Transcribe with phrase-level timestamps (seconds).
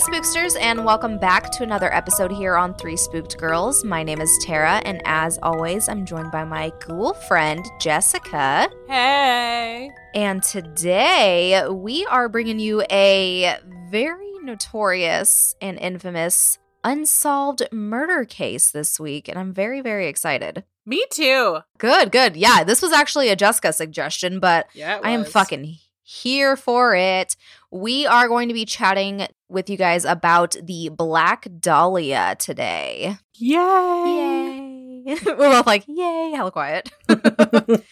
[0.00, 3.84] Hey, spooksters, and welcome back to another episode here on Three Spooked Girls.
[3.84, 8.70] My name is Tara, and as always, I'm joined by my cool friend, Jessica.
[8.88, 9.90] Hey.
[10.14, 13.58] And today, we are bringing you a
[13.90, 20.64] very notorious and infamous unsolved murder case this week, and I'm very, very excited.
[20.86, 21.58] Me too.
[21.76, 22.36] Good, good.
[22.36, 25.76] Yeah, this was actually a Jessica suggestion, but Yeah, I am fucking
[26.10, 27.36] here for it.
[27.72, 33.16] We are going to be chatting with you guys about the Black Dahlia today.
[33.36, 35.02] Yay.
[35.06, 35.16] Yay.
[35.24, 36.90] We're both like, yay, hella quiet.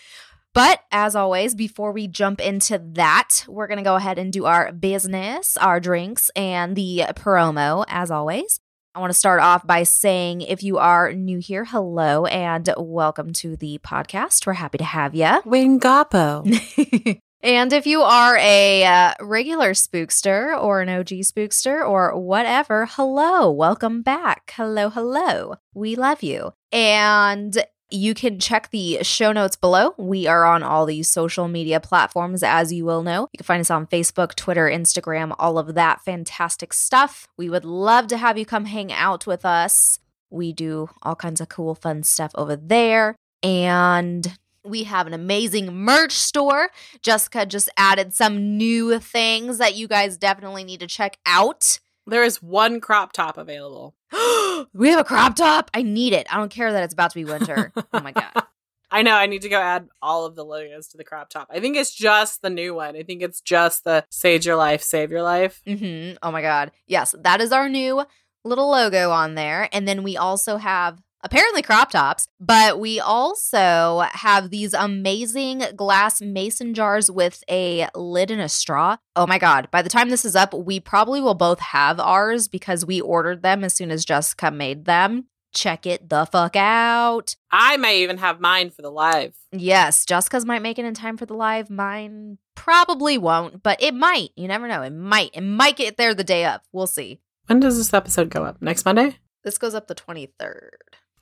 [0.53, 4.47] but as always, before we jump into that, we're going to go ahead and do
[4.47, 8.59] our business, our drinks, and the promo, as always.
[8.97, 13.33] I want to start off by saying if you are new here, hello and welcome
[13.35, 14.45] to the podcast.
[14.45, 15.41] We're happy to have you.
[15.47, 17.21] Wingapo.
[17.43, 23.51] and if you are a uh, regular spookster or an OG spookster or whatever, hello,
[23.51, 24.53] welcome back.
[24.57, 25.55] Hello, hello.
[25.73, 26.53] We love you.
[26.73, 29.95] And you can check the show notes below.
[29.97, 33.29] We are on all these social media platforms, as you will know.
[33.33, 37.29] You can find us on Facebook, Twitter, Instagram, all of that fantastic stuff.
[37.37, 39.99] We would love to have you come hang out with us.
[40.31, 43.17] We do all kinds of cool, fun stuff over there.
[43.43, 44.37] And
[44.69, 46.71] we have an amazing merch store.
[47.03, 51.79] Jessica just added some new things that you guys definitely need to check out.
[52.07, 53.95] there is one crop top available.
[54.73, 55.71] we have a crop top.
[55.75, 56.27] I need it.
[56.33, 57.73] I don't care that it's about to be winter.
[57.93, 58.33] oh my god.
[58.91, 59.13] I know.
[59.15, 61.49] I need to go add all of the logos to the crop top.
[61.51, 62.97] I think it's just the new one.
[62.97, 65.61] I think it's just the Save Your Life, Save Your Life.
[65.67, 66.71] hmm Oh my god.
[66.87, 68.05] Yes, that is our new
[68.45, 69.69] little logo on there.
[69.73, 76.21] And then we also have apparently crop tops, but we also have these amazing glass
[76.21, 78.97] mason jars with a lid and a straw.
[79.17, 79.71] Oh my god.
[79.71, 83.43] By the time this is up, we probably will both have ours because we ordered
[83.43, 85.27] them as soon as Jessica made them.
[85.55, 87.35] Check it the fuck out.
[87.51, 89.35] I may even have mine for the live.
[89.51, 91.71] Yes, Jessica's might make it in time for the live.
[91.71, 94.29] Mine probably won't, but it might.
[94.37, 94.83] You never know.
[94.83, 95.31] It might.
[95.33, 96.61] It might get there the day of.
[96.71, 97.21] We'll see.
[97.47, 98.61] When does this episode go up?
[98.61, 99.17] Next Monday?
[99.43, 100.69] This goes up the 23rd.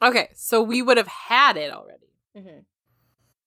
[0.02, 2.06] Okay, so we would have had it already.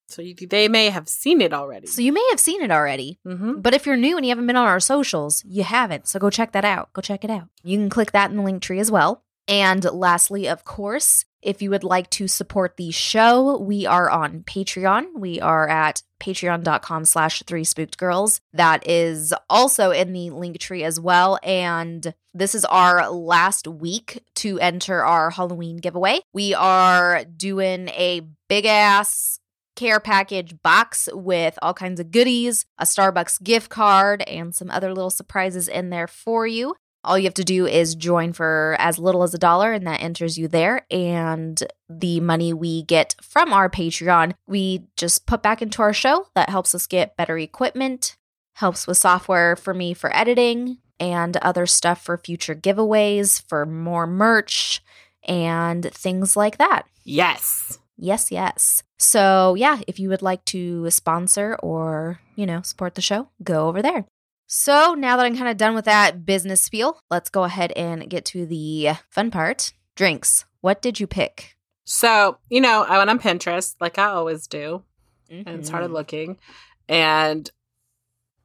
[0.08, 1.86] So you, they may have seen it already.
[1.86, 3.62] So you may have seen it already, mm-hmm.
[3.62, 6.08] but if you're new and you haven't been on our socials, you haven't.
[6.08, 6.92] So go check that out.
[6.94, 7.48] Go check it out.
[7.64, 9.24] You can click that in the link tree as well.
[9.48, 14.42] And lastly, of course, if you would like to support the show, we are on
[14.42, 15.16] Patreon.
[15.16, 18.42] We are at patreon.com slash three spooked girls.
[18.54, 21.40] That is also in the link tree as well.
[21.44, 26.20] And this is our last week to enter our Halloween giveaway.
[26.34, 29.40] We are doing a big ass
[29.76, 34.94] care package box with all kinds of goodies, a Starbucks gift card, and some other
[34.94, 36.76] little surprises in there for you.
[37.04, 40.02] All you have to do is join for as little as a dollar, and that
[40.02, 40.86] enters you there.
[40.92, 46.28] And the money we get from our Patreon, we just put back into our show.
[46.36, 48.18] That helps us get better equipment,
[48.56, 54.06] helps with software for me for editing, and other stuff for future giveaways, for more
[54.06, 54.82] merch,
[55.24, 56.86] and things like that.
[57.06, 57.80] Yes.
[57.98, 58.84] Yes, yes.
[58.98, 63.68] So, yeah, if you would like to sponsor or, you know, support the show, go
[63.68, 64.06] over there.
[64.52, 68.10] So, now that I'm kind of done with that business spiel, let's go ahead and
[68.10, 70.46] get to the fun part drinks.
[70.62, 71.56] What did you pick?
[71.86, 74.84] So, you know, I went on Pinterest like I always do
[75.30, 75.64] and Mm-hmm.
[75.64, 76.40] started looking.
[76.88, 77.48] And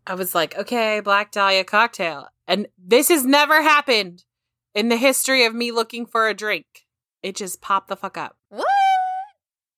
[0.06, 2.28] I was like, okay, Black Dahlia cocktail.
[2.46, 4.24] And this has never happened
[4.74, 6.66] in the history of me looking for a drink.
[7.22, 8.36] It just popped the fuck up.
[8.50, 8.66] What?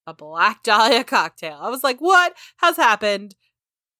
[0.08, 1.58] A Black Dahlia cocktail.
[1.60, 3.36] I was like, what has happened?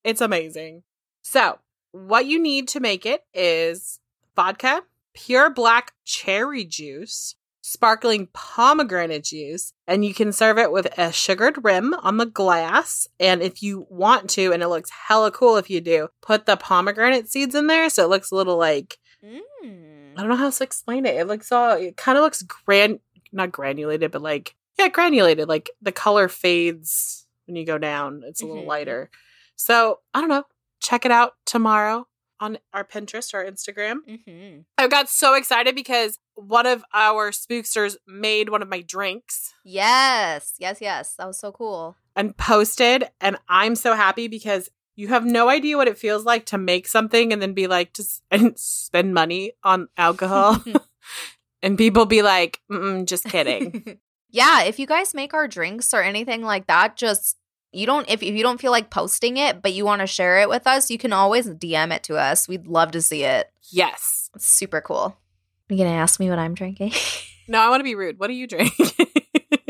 [0.03, 0.83] It's amazing.
[1.23, 1.61] So,
[2.05, 3.99] what you need to make it is
[4.35, 4.83] vodka,
[5.15, 11.65] pure black cherry juice, sparkling pomegranate juice, and you can serve it with a sugared
[11.65, 13.09] rim on the glass.
[13.19, 16.57] And if you want to, and it looks hella cool if you do, put the
[16.57, 20.15] pomegranate seeds in there so it looks a little like I Mm.
[20.17, 21.17] don't know how else to explain it.
[21.17, 23.01] It looks all it kind of looks gran
[23.33, 25.49] not granulated, but like yeah, granulated.
[25.49, 28.23] Like the color fades when you go down.
[28.27, 28.69] It's a little Mhm.
[28.69, 29.11] lighter.
[29.57, 30.45] So I don't know.
[30.87, 32.07] Check it out tomorrow.
[32.39, 33.97] on our Pinterest, our Instagram.
[34.09, 34.61] Mm-hmm.
[34.79, 40.53] I got so excited because one of our spooksters made one of my drinks Yes,
[40.59, 41.15] yes, yes.
[41.17, 41.97] That was so cool.
[42.15, 43.09] and posted.
[43.21, 46.87] And I'm so happy because you have no idea what it feels like to make
[46.87, 50.63] something and then be like, just and spend money on alcohol.
[51.63, 53.99] and people be like, Mm-mm, just kidding.
[54.31, 57.37] yeah, if you guys make our drinks or anything like that, just
[57.73, 60.39] you don't if, if you don't feel like posting it, but you want to share
[60.41, 62.49] it with us, you can always DM it to us.
[62.49, 63.51] We'd love to see it.
[63.71, 64.31] yes.
[64.35, 65.17] It's super cool.
[65.69, 66.93] You gonna ask me what I'm drinking?
[67.49, 68.19] No, I want to be rude.
[68.19, 68.73] What do you drink?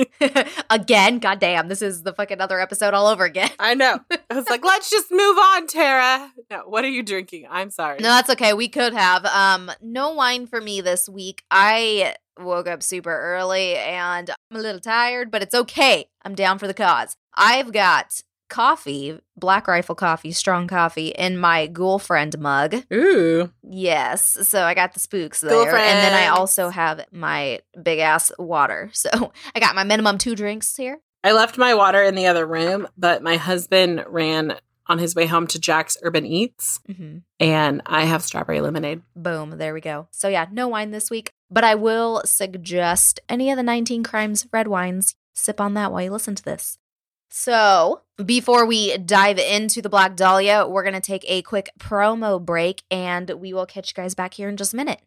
[0.71, 3.51] again, goddamn, this is the fucking other episode all over again.
[3.59, 4.01] I know.
[4.31, 6.33] I was like, let's just move on, Tara.
[6.51, 7.47] No, what are you drinking?
[7.51, 7.99] I'm sorry.
[7.99, 8.53] No, that's okay.
[8.55, 9.27] We could have.
[9.27, 11.43] Um, no wine for me this week.
[11.51, 16.09] I woke up super early and I'm a little tired, but it's okay.
[16.25, 17.17] I'm down for the cause.
[17.37, 22.77] I've got coffee, Black Rifle coffee, strong coffee in my girlfriend mug.
[22.93, 23.51] Ooh.
[23.63, 24.49] Yes.
[24.49, 25.51] So I got the spooks there.
[25.51, 25.77] Girlfriends.
[25.93, 28.91] And then I also have my big ass water.
[28.95, 30.99] So I got my minimum two drinks here.
[31.25, 34.57] I left my water in the other room, but my husband ran
[34.87, 37.19] on his way home to Jack's Urban Eats, Mm-hmm.
[37.41, 39.03] and I have strawberry lemonade.
[39.17, 39.59] Boom.
[39.59, 40.07] There we go.
[40.13, 44.47] So yeah, no wine this week, but I will suggest any of the 19 Crimes
[44.53, 45.17] red wines.
[45.35, 46.79] Sip on that while you listen to this.
[47.29, 52.45] So, before we dive into the Black Dahlia, we're going to take a quick promo
[52.45, 55.01] break and we will catch you guys back here in just a minute.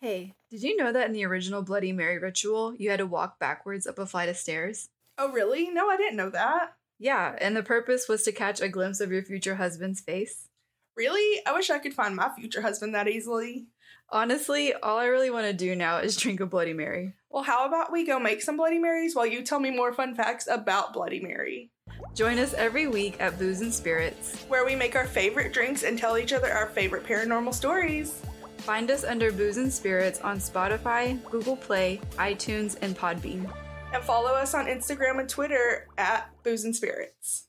[0.00, 3.38] Hey, did you know that in the original Bloody Mary ritual, you had to walk
[3.38, 4.88] backwards up a flight of stairs?
[5.16, 5.70] Oh, really?
[5.70, 6.74] No, I didn't know that.
[6.98, 10.48] Yeah, and the purpose was to catch a glimpse of your future husband's face.
[10.96, 11.40] Really?
[11.46, 13.66] I wish I could find my future husband that easily.
[14.14, 17.14] Honestly, all I really want to do now is drink a Bloody Mary.
[17.30, 20.14] Well, how about we go make some Bloody Marys while you tell me more fun
[20.14, 21.70] facts about Bloody Mary?
[22.14, 24.42] Join us every week at Boos and Spirits.
[24.48, 28.20] Where we make our favorite drinks and tell each other our favorite paranormal stories.
[28.58, 33.50] Find us under Boos and Spirits on Spotify, Google Play, iTunes, and Podbean.
[33.94, 37.46] And follow us on Instagram and Twitter at Boos and Spirits.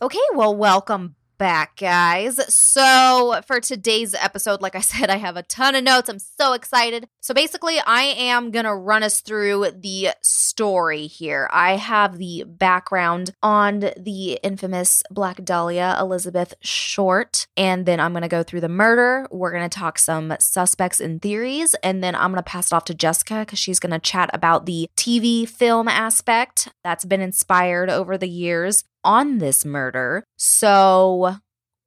[0.00, 2.38] Okay, well, welcome back, guys.
[2.54, 6.08] So, for today's episode, like I said, I have a ton of notes.
[6.08, 7.08] I'm so excited.
[7.20, 11.48] So, basically, I am going to run us through the story here.
[11.50, 18.22] I have the background on the infamous Black Dahlia, Elizabeth Short, and then I'm going
[18.22, 19.26] to go through the murder.
[19.32, 22.72] We're going to talk some suspects and theories, and then I'm going to pass it
[22.76, 27.20] off to Jessica because she's going to chat about the TV film aspect that's been
[27.20, 30.24] inspired over the years on this murder.
[30.36, 31.36] So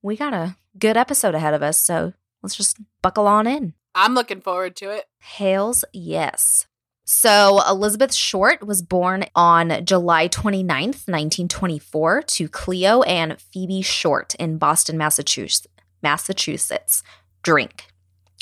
[0.01, 1.79] we got a good episode ahead of us.
[1.79, 2.13] So
[2.44, 3.73] let's just buckle on in.
[3.94, 5.06] I'm looking forward to it.
[5.19, 6.67] Hails, yes.
[7.06, 14.57] So Elizabeth Short was born on July 29th, 1924, to Cleo and Phoebe Short in
[14.57, 15.67] Boston, Massachusetts.
[16.01, 17.03] Massachusetts.
[17.44, 17.85] Drink.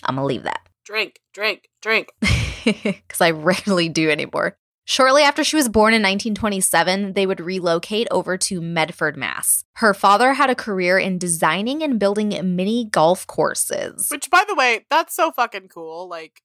[0.04, 0.68] I'm going to leave that.
[0.86, 2.10] Drink, drink, drink.
[2.66, 4.58] because I rarely do anymore.
[4.86, 9.64] Shortly after she was born in 1927, they would relocate over to Medford, Mass.
[9.76, 14.10] Her father had a career in designing and building mini golf courses.
[14.12, 16.10] Which, by the way, that's so fucking cool.
[16.10, 16.42] Like,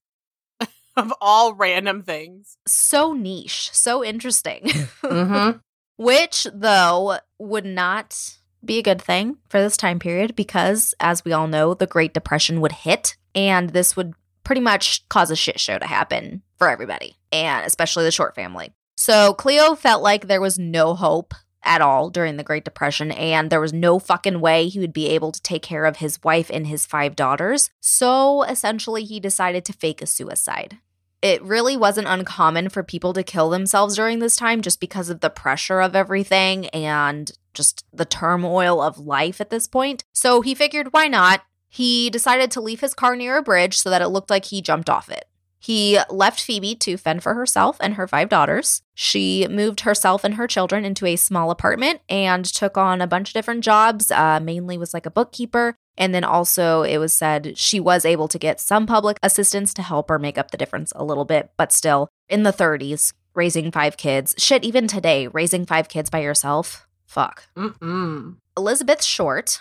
[0.96, 2.56] of all random things.
[2.67, 4.64] So niche, so interesting.
[5.02, 5.58] Mm-hmm.
[5.96, 11.32] Which, though, would not be a good thing for this time period because, as we
[11.32, 14.14] all know, the Great Depression would hit, and this would
[14.49, 18.73] pretty much cause a shit show to happen for everybody, and especially the Short family.
[18.97, 23.50] So Cleo felt like there was no hope at all during the Great Depression, and
[23.50, 26.50] there was no fucking way he would be able to take care of his wife
[26.50, 27.69] and his five daughters.
[27.81, 30.78] So essentially, he decided to fake a suicide.
[31.21, 35.21] It really wasn't uncommon for people to kill themselves during this time just because of
[35.21, 40.05] the pressure of everything and just the turmoil of life at this point.
[40.14, 41.43] So he figured, why not?
[41.78, 44.61] He decided to leave his car near a bridge so that it looked like he
[44.61, 45.26] jumped off it.
[45.61, 48.82] He left Phoebe to fend for herself and her five daughters.
[48.94, 53.28] She moved herself and her children into a small apartment and took on a bunch
[53.28, 55.76] of different jobs, uh, mainly was like a bookkeeper.
[55.97, 59.82] And then also, it was said she was able to get some public assistance to
[59.82, 63.70] help her make up the difference a little bit, but still, in the 30s, raising
[63.70, 67.44] five kids, shit, even today, raising five kids by yourself, fuck.
[67.56, 68.35] Mm-mm.
[68.56, 69.61] Elizabeth Short,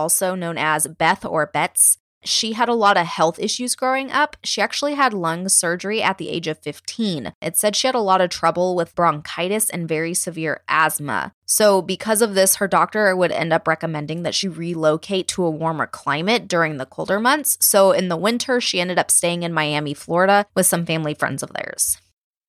[0.00, 4.36] also known as Beth or Betts, she had a lot of health issues growing up.
[4.44, 7.32] She actually had lung surgery at the age of 15.
[7.40, 11.32] It said she had a lot of trouble with bronchitis and very severe asthma.
[11.46, 15.50] So, because of this, her doctor would end up recommending that she relocate to a
[15.50, 17.56] warmer climate during the colder months.
[17.60, 21.42] So, in the winter, she ended up staying in Miami, Florida with some family friends
[21.42, 21.98] of theirs.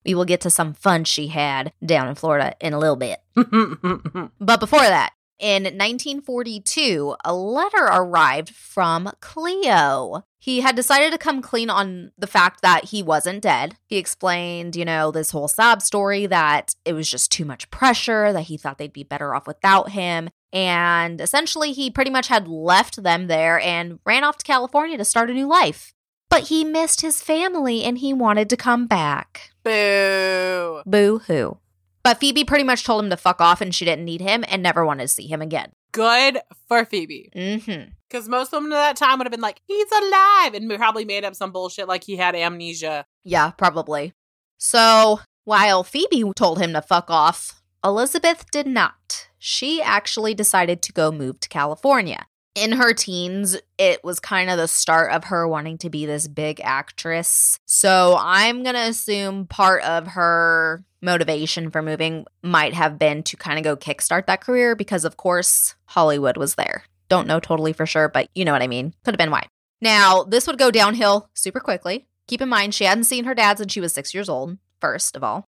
[0.06, 3.20] We will get to some fun she had down in Florida in a little bit.
[4.40, 10.24] But before that, In 1942, a letter arrived from Cleo.
[10.38, 13.76] He had decided to come clean on the fact that he wasn't dead.
[13.88, 18.32] He explained, you know, this whole sob story that it was just too much pressure,
[18.32, 20.30] that he thought they'd be better off without him.
[20.54, 25.06] And essentially, he pretty much had left them there and ran off to California to
[25.06, 25.96] start a new life.
[26.30, 29.52] But he missed his family and he wanted to come back.
[29.64, 30.84] Boo.
[30.86, 31.58] Boo hoo.
[32.04, 34.64] But Phoebe pretty much told him to fuck off and she didn't need him and
[34.64, 35.72] never wanted to see him again.
[35.92, 37.30] Good for Phoebe.
[37.36, 37.92] Mm-hmm.
[38.10, 41.24] Because most women at that time would have been like, he's alive, and probably made
[41.24, 43.06] up some bullshit like he had amnesia.
[43.24, 44.14] Yeah, probably.
[44.58, 49.30] So while Phoebe told him to fuck off, Elizabeth did not.
[49.38, 52.28] She actually decided to go move to California.
[52.54, 56.28] In her teens, it was kind of the start of her wanting to be this
[56.28, 57.58] big actress.
[57.66, 63.38] So I'm going to assume part of her motivation for moving might have been to
[63.38, 66.84] kind of go kickstart that career because, of course, Hollywood was there.
[67.08, 68.94] Don't know totally for sure, but you know what I mean.
[69.04, 69.48] Could have been why.
[69.80, 72.06] Now, this would go downhill super quickly.
[72.28, 75.16] Keep in mind, she hadn't seen her dad since she was six years old, first
[75.16, 75.46] of all.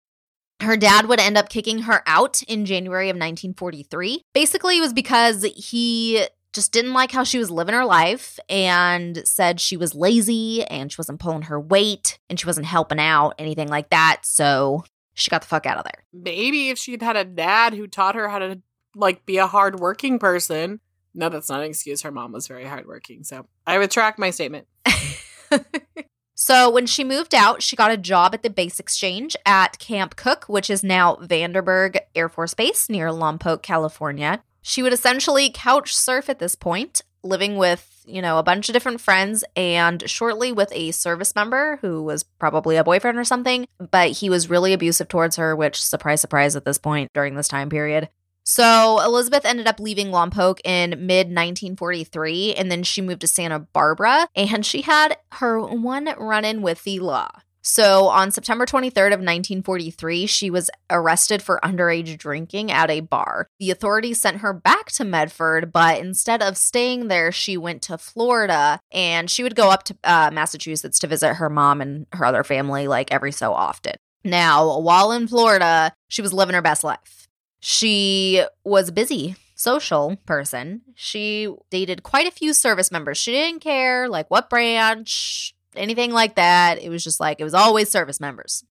[0.60, 4.22] Her dad would end up kicking her out in January of 1943.
[4.32, 9.22] Basically, it was because he just didn't like how she was living her life and
[9.26, 13.34] said she was lazy and she wasn't pulling her weight and she wasn't helping out,
[13.38, 14.20] anything like that.
[14.24, 16.04] So she got the fuck out of there.
[16.12, 18.60] Maybe if she'd had a dad who taught her how to
[18.94, 20.80] like be a hardworking person.
[21.14, 22.02] No, that's not an excuse.
[22.02, 23.24] Her mom was very hardworking.
[23.24, 24.66] So I retract my statement.
[26.34, 30.16] so when she moved out, she got a job at the Base Exchange at Camp
[30.16, 34.42] Cooke, which is now Vandenberg Air Force Base near Lompoc, California.
[34.62, 38.72] She would essentially couch surf at this point, living with, you know, a bunch of
[38.72, 43.66] different friends and shortly with a service member who was probably a boyfriend or something,
[43.90, 47.48] but he was really abusive towards her, which, surprise, surprise, at this point during this
[47.48, 48.08] time period.
[48.44, 53.60] So Elizabeth ended up leaving Lompoc in mid 1943, and then she moved to Santa
[53.60, 57.30] Barbara, and she had her one run in with the law.
[57.62, 63.46] So on September 23rd of 1943, she was arrested for underage drinking at a bar.
[63.60, 67.96] The authorities sent her back to Medford, but instead of staying there, she went to
[67.98, 72.24] Florida and she would go up to uh, Massachusetts to visit her mom and her
[72.24, 73.94] other family like every so often.
[74.24, 77.28] Now, while in Florida, she was living her best life.
[77.60, 80.82] She was a busy social person.
[80.94, 83.18] She dated quite a few service members.
[83.18, 86.82] She didn't care like what branch, anything like that.
[86.82, 88.64] It was just like it was always service members.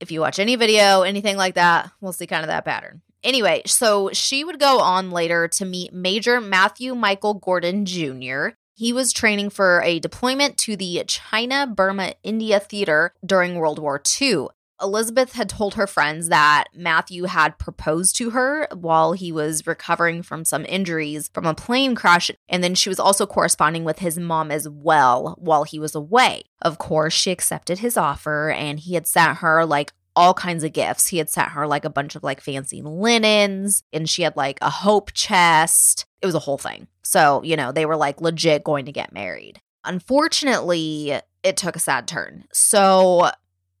[0.00, 3.02] If you watch any video, anything like that, we'll see kind of that pattern.
[3.24, 8.50] Anyway, so she would go on later to meet Major Matthew Michael Gordon Jr.
[8.74, 14.00] He was training for a deployment to the China Burma India Theater during World War
[14.20, 14.48] II.
[14.80, 20.22] Elizabeth had told her friends that Matthew had proposed to her while he was recovering
[20.22, 22.30] from some injuries from a plane crash.
[22.48, 26.42] And then she was also corresponding with his mom as well while he was away.
[26.60, 30.72] Of course, she accepted his offer and he had sent her like all kinds of
[30.72, 31.08] gifts.
[31.08, 34.58] He had sent her like a bunch of like fancy linens and she had like
[34.62, 36.06] a hope chest.
[36.22, 36.88] It was a whole thing.
[37.02, 39.60] So, you know, they were like legit going to get married.
[39.84, 42.44] Unfortunately, it took a sad turn.
[42.52, 43.30] So,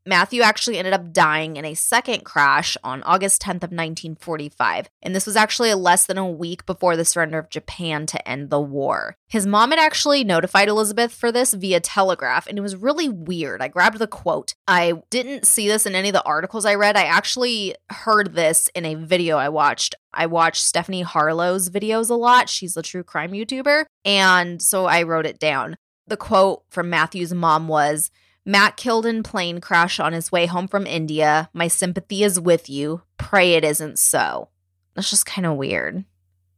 [0.06, 5.14] Matthew actually ended up dying in a second crash on August 10th of 1945, and
[5.14, 8.60] this was actually less than a week before the surrender of Japan to end the
[8.60, 9.16] war.
[9.26, 13.60] His mom had actually notified Elizabeth for this via telegraph, and it was really weird.
[13.60, 14.54] I grabbed the quote.
[14.68, 16.96] I didn't see this in any of the articles I read.
[16.96, 19.96] I actually heard this in a video I watched.
[20.14, 22.48] I watch Stephanie Harlowe's videos a lot.
[22.48, 25.76] She's a true crime YouTuber, and so I wrote it down.
[26.06, 28.12] The quote from Matthew's mom was,
[28.48, 31.50] Matt killed in plane crash on his way home from India.
[31.52, 33.02] My sympathy is with you.
[33.18, 34.48] Pray it isn't so.
[34.94, 36.04] That's just kind of weird.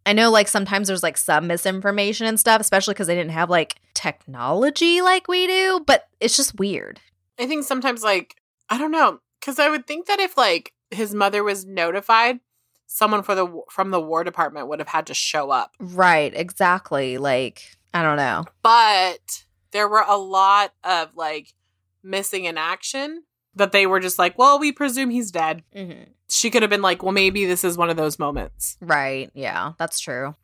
[0.04, 3.50] I know like sometimes there's like some misinformation and stuff, especially because they didn't have
[3.50, 7.00] like technology like we do, but it's just weird.
[7.38, 8.36] I think sometimes, like,
[8.68, 12.40] I don't know, because I would think that if like his mother was notified,
[12.86, 15.74] someone for the from the War Department would have had to show up.
[15.78, 17.16] Right, exactly.
[17.16, 18.44] Like, I don't know.
[18.62, 21.52] But there were a lot of like
[22.08, 23.24] missing in action
[23.54, 25.62] that they were just like, well, we presume he's dead.
[25.74, 26.10] Mm-hmm.
[26.28, 28.76] She could have been like, well, maybe this is one of those moments.
[28.80, 29.30] Right.
[29.34, 30.34] Yeah, that's true.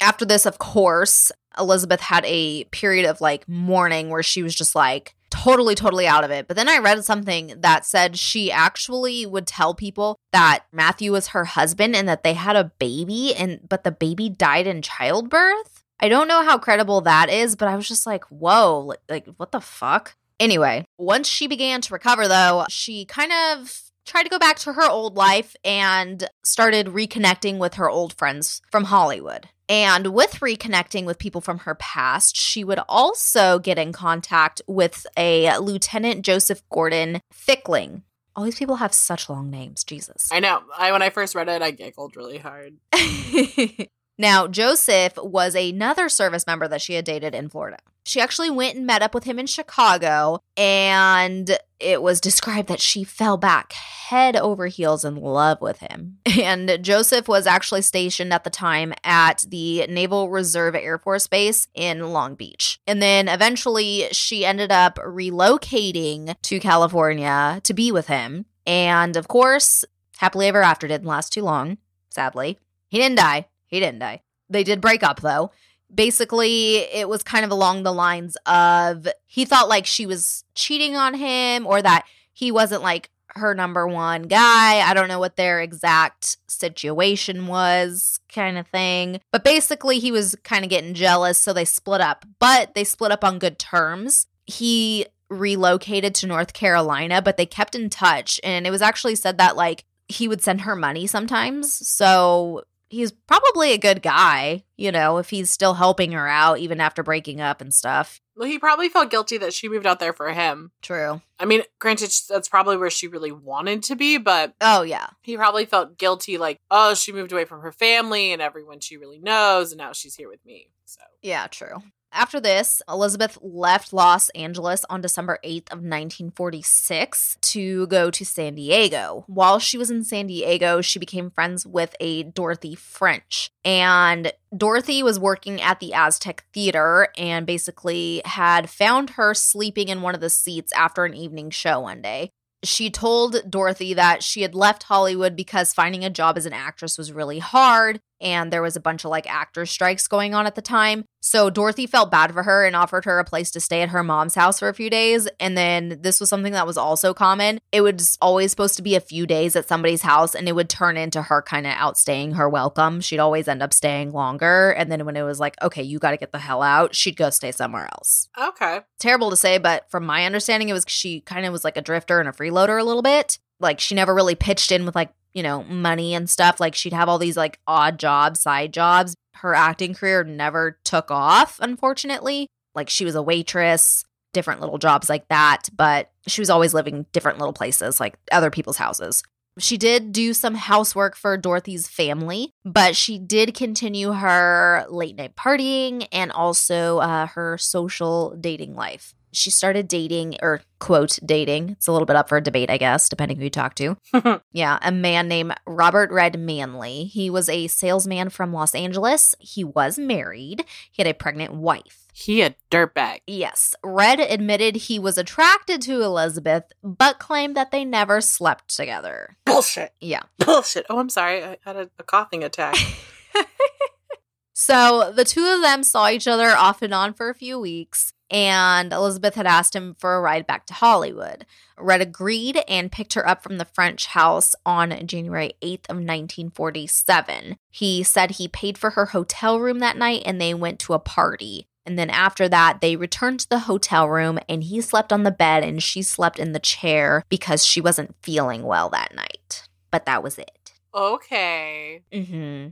[0.00, 4.74] After this, of course, Elizabeth had a period of like mourning where she was just
[4.74, 6.46] like totally, totally out of it.
[6.46, 11.28] But then I read something that said she actually would tell people that Matthew was
[11.28, 15.82] her husband and that they had a baby and but the baby died in childbirth.
[16.00, 19.26] I don't know how credible that is, but I was just like, whoa, like, like
[19.36, 20.16] what the fuck?
[20.40, 24.72] Anyway, once she began to recover, though, she kind of tried to go back to
[24.72, 29.48] her old life and started reconnecting with her old friends from Hollywood.
[29.68, 35.06] And with reconnecting with people from her past, she would also get in contact with
[35.16, 38.02] a Lieutenant Joseph Gordon Fickling.
[38.36, 40.28] All these people have such long names, Jesus.
[40.30, 40.62] I know.
[40.76, 42.76] I when I first read it, I giggled really hard.
[44.18, 47.78] now, Joseph was another service member that she had dated in Florida.
[48.06, 52.80] She actually went and met up with him in Chicago, and it was described that
[52.80, 56.18] she fell back head over heels in love with him.
[56.44, 61.68] And Joseph was actually stationed at the time at the Naval Reserve Air Force Base
[61.74, 62.78] in Long Beach.
[62.86, 68.44] And then eventually she ended up relocating to California to be with him.
[68.66, 69.84] And of course,
[70.18, 71.78] happily ever after didn't last too long,
[72.10, 72.58] sadly.
[72.90, 73.46] He didn't die.
[73.74, 74.22] He didn't die.
[74.48, 75.50] They did break up though
[75.94, 80.96] basically it was kind of along the lines of he thought like she was cheating
[80.96, 84.80] on him or that he wasn't like her number one guy.
[84.80, 89.20] I don't know what their exact situation was, kind of thing.
[89.32, 92.24] But basically, he was kind of getting jealous, so they split up.
[92.38, 94.26] But they split up on good terms.
[94.46, 98.38] He relocated to North Carolina, but they kept in touch.
[98.44, 101.72] And it was actually said that, like, he would send her money sometimes.
[101.88, 102.62] So
[102.94, 107.02] he's probably a good guy, you know, if he's still helping her out even after
[107.02, 108.20] breaking up and stuff.
[108.36, 110.70] Well, he probably felt guilty that she moved out there for him.
[110.80, 111.20] True.
[111.38, 115.08] I mean, granted, that's probably where she really wanted to be, but oh, yeah.
[115.22, 118.96] He probably felt guilty, like, oh, she moved away from her family and everyone she
[118.96, 120.70] really knows, and now she's here with me.
[120.84, 121.82] So, yeah, true.
[122.14, 128.54] After this, Elizabeth left Los Angeles on December 8th of 1946 to go to San
[128.54, 129.24] Diego.
[129.26, 133.50] While she was in San Diego, she became friends with a Dorothy French.
[133.64, 140.00] And Dorothy was working at the Aztec Theater and basically had found her sleeping in
[140.00, 142.30] one of the seats after an evening show one day
[142.64, 146.98] she told Dorothy that she had left Hollywood because finding a job as an actress
[146.98, 150.54] was really hard and there was a bunch of like actor strikes going on at
[150.54, 151.04] the time.
[151.20, 154.02] So Dorothy felt bad for her and offered her a place to stay at her
[154.02, 155.26] mom's house for a few days.
[155.40, 157.58] And then this was something that was also common.
[157.72, 160.68] It was always supposed to be a few days at somebody's house and it would
[160.68, 163.00] turn into her kind of outstaying her welcome.
[163.00, 164.70] She'd always end up staying longer.
[164.72, 167.16] And then when it was like, okay, you got to get the hell out, she'd
[167.16, 168.28] go stay somewhere else.
[168.38, 168.80] Okay.
[168.98, 171.82] Terrible to say, but from my understanding, it was she kind of was like a
[171.82, 173.38] drifter and a freeloader a little bit.
[173.60, 176.60] Like she never really pitched in with like you know, money and stuff.
[176.60, 179.14] Like she'd have all these like odd jobs, side jobs.
[179.34, 182.46] Her acting career never took off, unfortunately.
[182.74, 187.06] Like she was a waitress, different little jobs like that, but she was always living
[187.12, 189.22] different little places, like other people's houses.
[189.58, 195.36] She did do some housework for Dorothy's family, but she did continue her late night
[195.36, 201.86] partying and also uh, her social dating life she started dating or quote dating it's
[201.86, 203.96] a little bit up for debate i guess depending who you talk to
[204.52, 209.64] yeah a man named robert red manley he was a salesman from los angeles he
[209.64, 213.22] was married he had a pregnant wife he a dirtbag.
[213.26, 213.74] Yes.
[213.82, 219.36] Red admitted he was attracted to Elizabeth, but claimed that they never slept together.
[219.44, 219.92] Bullshit.
[220.00, 220.22] Yeah.
[220.38, 220.86] Bullshit.
[220.88, 221.42] Oh, I'm sorry.
[221.42, 222.76] I had a, a coughing attack.
[224.54, 228.12] so the two of them saw each other off and on for a few weeks
[228.30, 231.46] and Elizabeth had asked him for a ride back to Hollywood.
[231.78, 237.56] Red agreed and picked her up from the French house on January 8th of 1947.
[237.70, 240.98] He said he paid for her hotel room that night and they went to a
[240.98, 241.66] party.
[241.86, 245.30] And then after that, they returned to the hotel room and he slept on the
[245.30, 249.68] bed and she slept in the chair because she wasn't feeling well that night.
[249.90, 250.72] But that was it.
[250.94, 252.02] Okay.
[252.12, 252.68] Mm-hmm.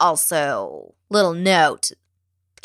[0.00, 1.92] Also, little note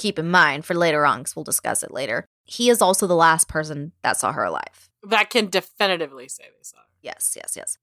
[0.02, 3.16] keep in mind for later on because we'll discuss it later he is also the
[3.16, 4.90] last person that saw her alive.
[5.04, 6.84] That can definitively say they saw her.
[7.02, 7.78] Yes, yes, yes.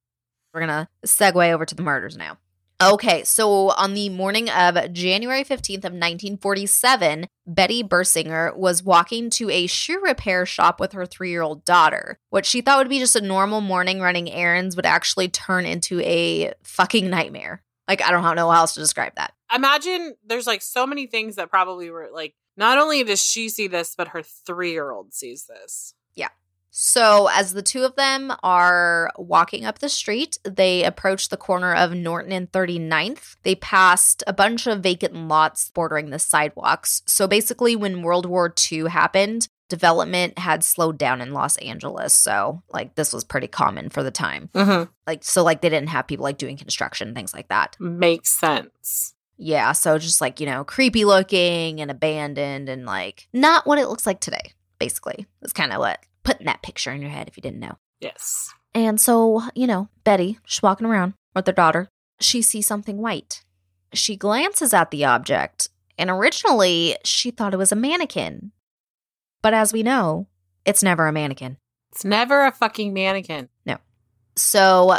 [0.53, 2.39] We're going to segue over to the murders now.
[2.81, 9.51] Okay, so on the morning of January 15th of 1947, Betty Bersinger was walking to
[9.51, 12.19] a shoe repair shop with her 3-year-old daughter.
[12.31, 16.01] What she thought would be just a normal morning running errands would actually turn into
[16.03, 17.65] a fucking nightmare.
[17.89, 19.33] Like I don't know how else to describe that.
[19.53, 23.67] Imagine there's like so many things that probably were like not only does she see
[23.67, 25.95] this, but her three year old sees this.
[26.15, 26.29] Yeah.
[26.71, 31.75] So, as the two of them are walking up the street, they approach the corner
[31.75, 33.37] of Norton and 39th.
[33.43, 37.03] They passed a bunch of vacant lots bordering the sidewalks.
[37.07, 42.15] So, basically, when World War II happened, development had slowed down in Los Angeles.
[42.15, 44.51] So, like, this was pretty common for the time.
[44.55, 44.91] Mm-hmm.
[45.07, 47.77] Like, so, like, they didn't have people like doing construction, things like that.
[47.79, 49.15] Makes sense.
[49.39, 53.87] Yeah, so just like, you know, creepy looking and abandoned and like not what it
[53.87, 55.27] looks like today, basically.
[55.41, 57.79] That's kind of what putting that picture in your head if you didn't know.
[58.01, 58.53] Yes.
[58.75, 61.89] And so, you know, Betty, she's walking around with her daughter.
[62.21, 63.45] She sees something white.
[63.95, 68.51] She glances at the object, and originally she thought it was a mannequin.
[69.43, 70.27] But as we know,
[70.65, 71.59] it's never a mannequin.
[71.93, 73.49] It's never a fucking mannequin.
[73.65, 73.79] No.
[74.37, 74.99] So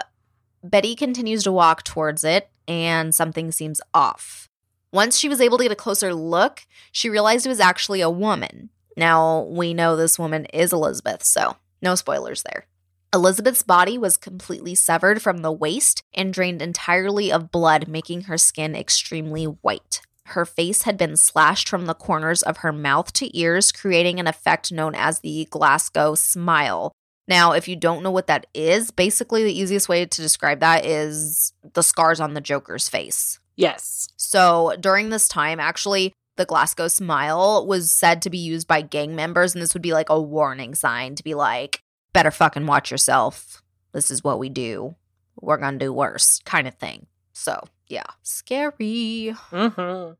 [0.63, 4.49] Betty continues to walk towards it, and something seems off.
[4.91, 8.09] Once she was able to get a closer look, she realized it was actually a
[8.09, 8.69] woman.
[8.97, 12.65] Now, we know this woman is Elizabeth, so no spoilers there.
[13.13, 18.37] Elizabeth's body was completely severed from the waist and drained entirely of blood, making her
[18.37, 20.01] skin extremely white.
[20.29, 24.27] Her face had been slashed from the corners of her mouth to ears, creating an
[24.27, 26.91] effect known as the Glasgow smile.
[27.27, 30.85] Now, if you don't know what that is, basically the easiest way to describe that
[30.85, 33.39] is the scars on the Joker's face.
[33.55, 34.07] Yes.
[34.17, 39.15] So during this time, actually, the Glasgow smile was said to be used by gang
[39.15, 41.81] members, and this would be like a warning sign to be like,
[42.13, 43.61] better fucking watch yourself.
[43.91, 44.95] This is what we do.
[45.39, 47.07] We're gonna do worse, kind of thing.
[47.33, 49.35] So, yeah, scary.
[49.51, 50.13] Mm-hmm.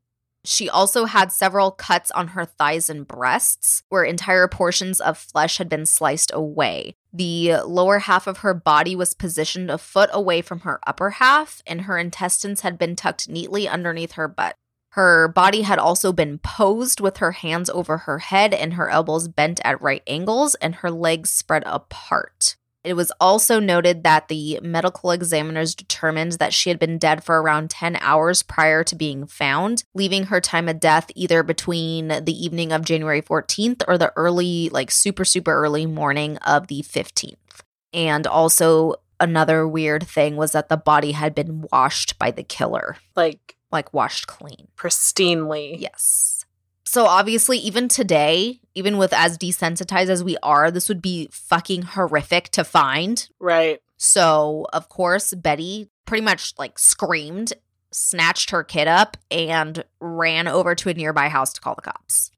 [0.44, 5.58] She also had several cuts on her thighs and breasts, where entire portions of flesh
[5.58, 6.94] had been sliced away.
[7.12, 11.62] The lower half of her body was positioned a foot away from her upper half,
[11.66, 14.56] and her intestines had been tucked neatly underneath her butt.
[14.94, 19.28] Her body had also been posed with her hands over her head and her elbows
[19.28, 22.56] bent at right angles and her legs spread apart.
[22.82, 27.40] It was also noted that the medical examiners determined that she had been dead for
[27.42, 32.32] around 10 hours prior to being found, leaving her time of death either between the
[32.32, 37.36] evening of January 14th or the early, like super, super early morning of the 15th.
[37.92, 42.96] And also, another weird thing was that the body had been washed by the killer,
[43.14, 44.68] Like like washed clean.
[44.76, 45.76] pristinely.
[45.78, 46.29] Yes.
[46.90, 51.82] So obviously, even today, even with as desensitized as we are, this would be fucking
[51.82, 53.28] horrific to find.
[53.38, 53.80] Right.
[53.96, 57.52] So, of course, Betty pretty much like screamed,
[57.92, 62.32] snatched her kid up, and ran over to a nearby house to call the cops.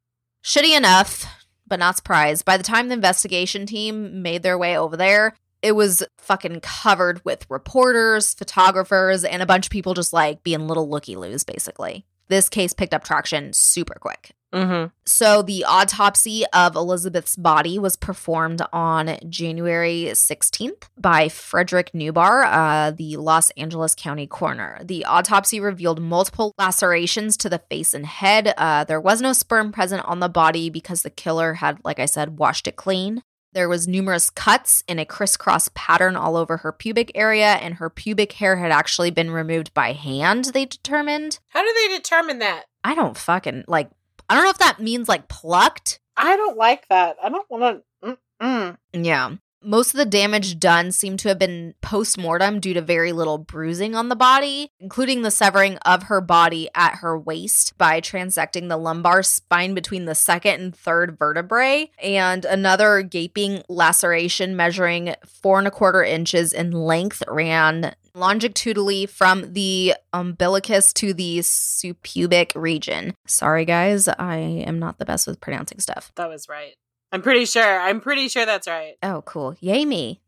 [0.45, 1.25] Shitty enough,
[1.67, 2.45] but not surprised.
[2.45, 7.25] By the time the investigation team made their way over there, it was fucking covered
[7.25, 12.05] with reporters, photographers, and a bunch of people just like being little looky loos, basically.
[12.29, 14.33] This case picked up traction super quick.
[14.53, 14.89] Mm-hmm.
[15.07, 22.91] So, the autopsy of Elizabeth's body was performed on January 16th by Frederick Newbarr, uh,
[22.91, 24.79] the Los Angeles County coroner.
[24.85, 28.53] The autopsy revealed multiple lacerations to the face and head.
[28.59, 32.07] Uh, there was no sperm present on the body because the killer had, like I
[32.07, 33.23] said, washed it clean.
[33.55, 37.91] There was numerous cuts in a crisscross pattern all over her pubic area, and her
[37.91, 41.39] pubic hair had actually been removed by hand, they determined.
[41.49, 42.65] How do they determine that?
[42.83, 43.91] I don't fucking like
[44.29, 46.01] I don't know if that means like plucked.
[46.17, 47.17] I don't like that.
[47.23, 48.79] I don't want to.
[48.93, 49.37] Yeah.
[49.65, 53.39] Most of the damage done seemed to have been post mortem due to very little
[53.39, 58.69] bruising on the body, including the severing of her body at her waist by transecting
[58.69, 65.61] the lumbar spine between the second and third vertebrae, and another gaping laceration measuring four
[65.61, 73.15] and a quarter inches in length ran longitudinally from the umbilicus to the supubic region.
[73.27, 76.13] Sorry, guys, I am not the best with pronouncing stuff.
[76.17, 76.75] That was right.
[77.11, 77.81] I'm pretty sure.
[77.81, 78.95] I'm pretty sure that's right.
[79.03, 79.55] Oh, cool.
[79.61, 80.23] Yay, me.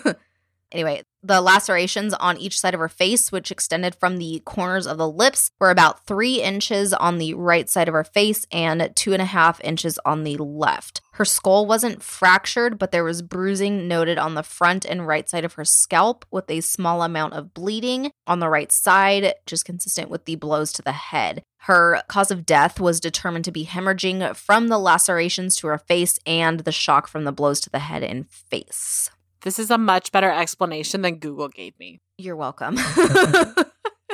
[0.72, 4.98] anyway, the lacerations on each side of her face, which extended from the corners of
[4.98, 9.12] the lips, were about three inches on the right side of her face and two
[9.12, 11.00] and a half inches on the left.
[11.12, 15.44] Her skull wasn't fractured, but there was bruising noted on the front and right side
[15.44, 20.08] of her scalp, with a small amount of bleeding on the right side, just consistent
[20.08, 21.42] with the blows to the head.
[21.64, 26.18] Her cause of death was determined to be hemorrhaging from the lacerations to her face
[26.24, 29.10] and the shock from the blows to the head and face.
[29.42, 32.00] This is a much better explanation than Google gave me.
[32.18, 32.76] You're welcome.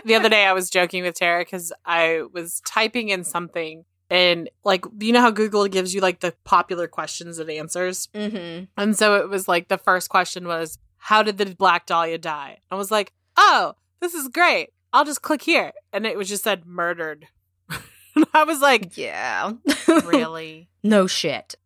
[0.07, 3.85] The other day, I was joking with Tara because I was typing in something.
[4.09, 8.09] And like, you know how Google gives you like the popular questions and answers?
[8.15, 8.65] mm-hmm.
[8.77, 12.59] And so it was like the first question was, How did the Black Dahlia die?
[12.71, 14.71] I was like, Oh, this is great.
[14.93, 15.73] I'll just click here.
[15.93, 17.27] And it was just said murdered.
[18.15, 19.55] and I was like, Yeah.
[19.89, 20.69] Really?
[20.85, 21.57] no shit.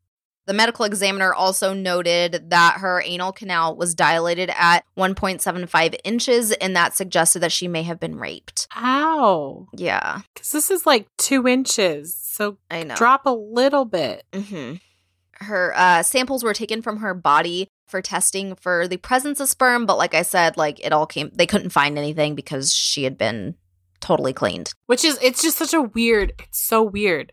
[0.50, 6.74] The medical examiner also noted that her anal canal was dilated at 1.75 inches, and
[6.74, 8.66] that suggested that she may have been raped.
[8.76, 9.68] Ow.
[9.72, 12.12] Yeah, Because this is like two inches.
[12.20, 12.96] So I know.
[12.96, 14.24] drop a little bit.
[14.32, 14.74] Mm-hmm.
[15.44, 19.86] Her uh, samples were taken from her body for testing for the presence of sperm,
[19.86, 23.16] but like I said, like it all came, they couldn't find anything because she had
[23.16, 23.54] been
[24.00, 24.72] totally cleaned.
[24.86, 27.32] Which is, it's just such a weird, it's so weird.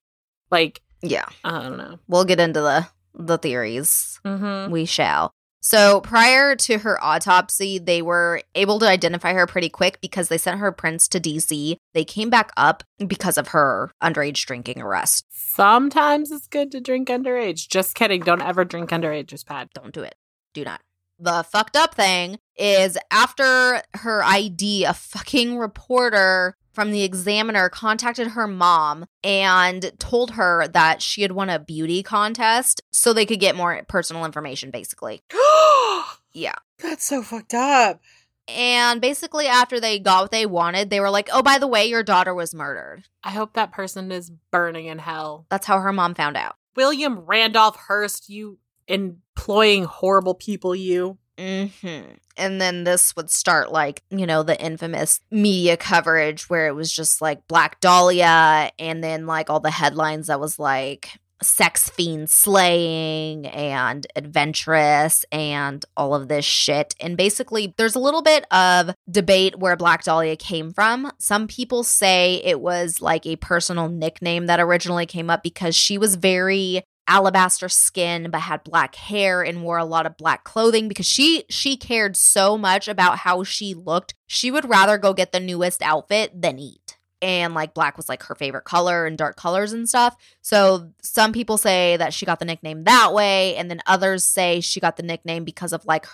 [0.52, 1.98] Like, Yeah, I don't know.
[2.08, 4.20] we'll get into the the theories.
[4.26, 4.72] Mm-hmm.
[4.72, 5.32] We shall.
[5.60, 10.38] So prior to her autopsy, they were able to identify her pretty quick because they
[10.38, 11.76] sent her prints to DC.
[11.94, 15.26] They came back up because of her underage drinking arrest.
[15.30, 17.68] Sometimes it's good to drink underage.
[17.68, 18.22] Just kidding.
[18.22, 19.34] Don't ever drink underage.
[19.34, 19.70] It's bad.
[19.74, 20.16] Don't do it.
[20.54, 20.82] Do not.
[21.20, 28.28] The fucked up thing is after her ID, a fucking reporter from the examiner contacted
[28.28, 33.40] her mom and told her that she had won a beauty contest so they could
[33.40, 35.24] get more personal information, basically.
[36.34, 36.54] Yeah.
[36.84, 38.00] That's so fucked up.
[38.48, 41.88] And basically, after they got what they wanted, they were like, oh, by the way,
[41.88, 43.06] your daughter was murdered.
[43.24, 45.48] I hope that person is burning in hell.
[45.50, 46.58] That's how her mom found out.
[46.76, 51.18] William Randolph Hearst, you employing horrible people, you.
[51.38, 52.02] Hmm
[52.36, 56.92] And then this would start like, you know, the infamous media coverage where it was
[56.92, 62.30] just like Black Dahlia and then like all the headlines that was like sex fiend
[62.30, 66.96] slaying and adventurous and all of this shit.
[67.00, 71.12] And basically, there's a little bit of debate where Black Dahlia came from.
[71.20, 75.98] Some people say it was like a personal nickname that originally came up because she
[75.98, 80.88] was very alabaster skin but had black hair and wore a lot of black clothing
[80.88, 84.14] because she she cared so much about how she looked.
[84.28, 86.98] She would rather go get the newest outfit than eat.
[87.20, 90.16] And like black was like her favorite color and dark colors and stuff.
[90.42, 94.60] So some people say that she got the nickname that way and then others say
[94.60, 96.06] she got the nickname because of like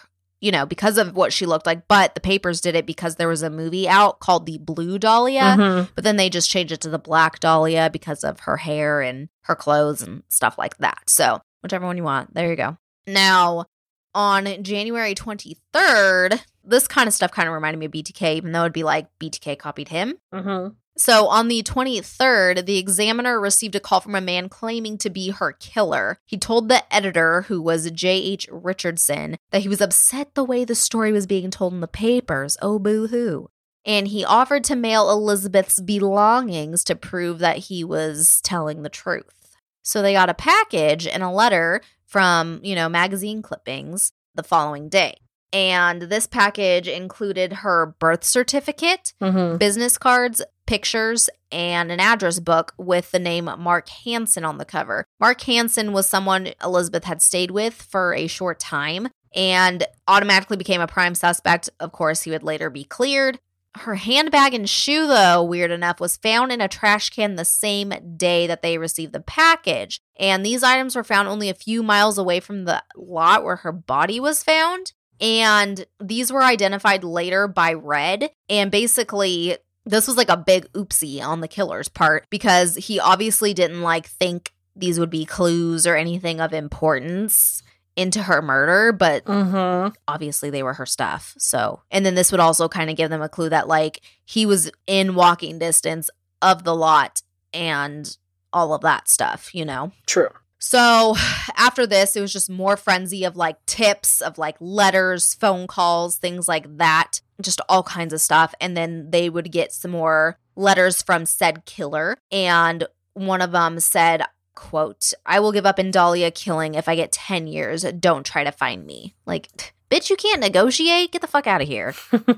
[0.43, 3.27] you know because of what she looked like but the papers did it because there
[3.29, 5.89] was a movie out called the blue dahlia Mhm.
[5.95, 9.29] but then they just changed it to the black dahlia because of her hair and
[9.43, 12.77] her clothes and stuff like that so whichever one you want there you go
[13.07, 13.65] now
[14.13, 18.61] on january 23rd this kind of stuff kind of reminded me of btk even though
[18.61, 20.75] it'd be like btk copied him Mhm.
[20.97, 25.29] So on the 23rd, the examiner received a call from a man claiming to be
[25.31, 26.17] her killer.
[26.25, 28.47] He told the editor, who was J.H.
[28.51, 32.57] Richardson, that he was upset the way the story was being told in the papers.
[32.61, 33.49] Oh, boo hoo.
[33.85, 39.57] And he offered to mail Elizabeth's belongings to prove that he was telling the truth.
[39.83, 44.87] So they got a package and a letter from, you know, magazine clippings the following
[44.87, 45.15] day.
[45.51, 49.59] And this package included her birth certificate, Mhm.
[49.59, 55.05] business cards, pictures, and an address book with the name Mark Hansen on the cover.
[55.19, 60.81] Mark Hansen was someone Elizabeth had stayed with for a short time and automatically became
[60.81, 61.69] a prime suspect.
[61.79, 63.39] Of course, he would later be cleared.
[63.75, 67.91] Her handbag and shoe, though, weird enough, was found in a trash can the same
[68.15, 69.99] day that they received the package.
[70.15, 73.71] And these items were found only a few miles away from the lot where her
[73.71, 74.93] body was found.
[75.19, 78.29] And these were identified later by Red.
[78.47, 83.53] And basically, this was like a big oopsie on the killer's part because he obviously
[83.53, 87.61] didn't like think these would be clues or anything of importance
[87.95, 89.93] into her murder, but Mhm.
[90.07, 91.35] obviously they were her stuff.
[91.37, 94.45] So, and then this would also kind of give them a clue that like he
[94.47, 96.09] was in walking distance
[96.41, 97.21] of the lot
[97.53, 98.17] and
[98.51, 99.91] all of that stuff, you know?
[100.07, 100.29] True.
[100.63, 101.15] So
[101.57, 106.15] after this, it was just more frenzy of like tips, of like letters, phone calls,
[106.15, 108.55] things like that, just all kinds of stuff.
[108.61, 112.15] And then they would get some more letters from said killer.
[112.31, 114.23] And one of them said,
[114.55, 117.83] quote, I will give up in Dahlia killing if I get 10 years.
[117.83, 119.15] Don't try to find me.
[119.25, 121.11] Like, bitch, you can't negotiate.
[121.11, 121.93] Get the fuck out of here.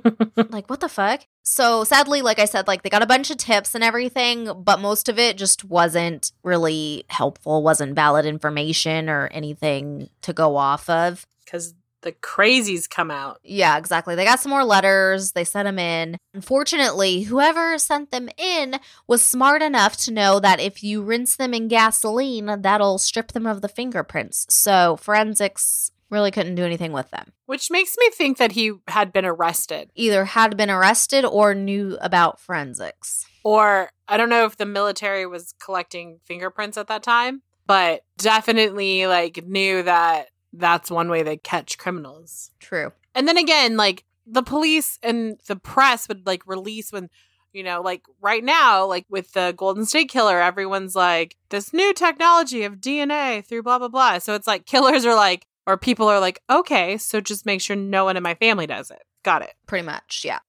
[0.50, 1.26] like, what the fuck?
[1.44, 4.80] So sadly, like I said, like they got a bunch of tips and everything, but
[4.80, 10.90] most of it just wasn't really helpful, wasn't valid information or anything to go off
[10.90, 11.26] of.
[11.46, 11.76] Because
[12.06, 13.40] the crazies come out.
[13.44, 14.16] Yeah, exactly.
[14.16, 16.18] They got some more letters, they sent them in.
[16.34, 18.76] Unfortunately, whoever sent them in
[19.08, 23.48] was smart enough to know that if you rinse them in gasoline, that'll strip them
[23.48, 24.46] of the fingerprints.
[24.50, 27.34] So forensics really couldn't do anything with them.
[27.48, 29.90] Which makes me think that he had been arrested.
[29.96, 33.26] Either had been arrested or knew about forensics.
[33.44, 39.08] Or I don't know if the military was collecting fingerprints at that time, but definitely
[39.08, 42.52] like knew that that's one way they catch criminals.
[42.60, 42.92] True.
[43.14, 47.10] And then again, like the police and the press would like release when
[47.56, 51.94] you know, like right now, like with the Golden State Killer, everyone's like, this new
[51.94, 54.18] technology of DNA through blah, blah, blah.
[54.18, 57.78] So it's like killers are like, or people are like, okay, so just make sure
[57.78, 59.02] no one in my family does it.
[59.24, 59.54] Got it.
[59.68, 60.40] Pretty much, yeah.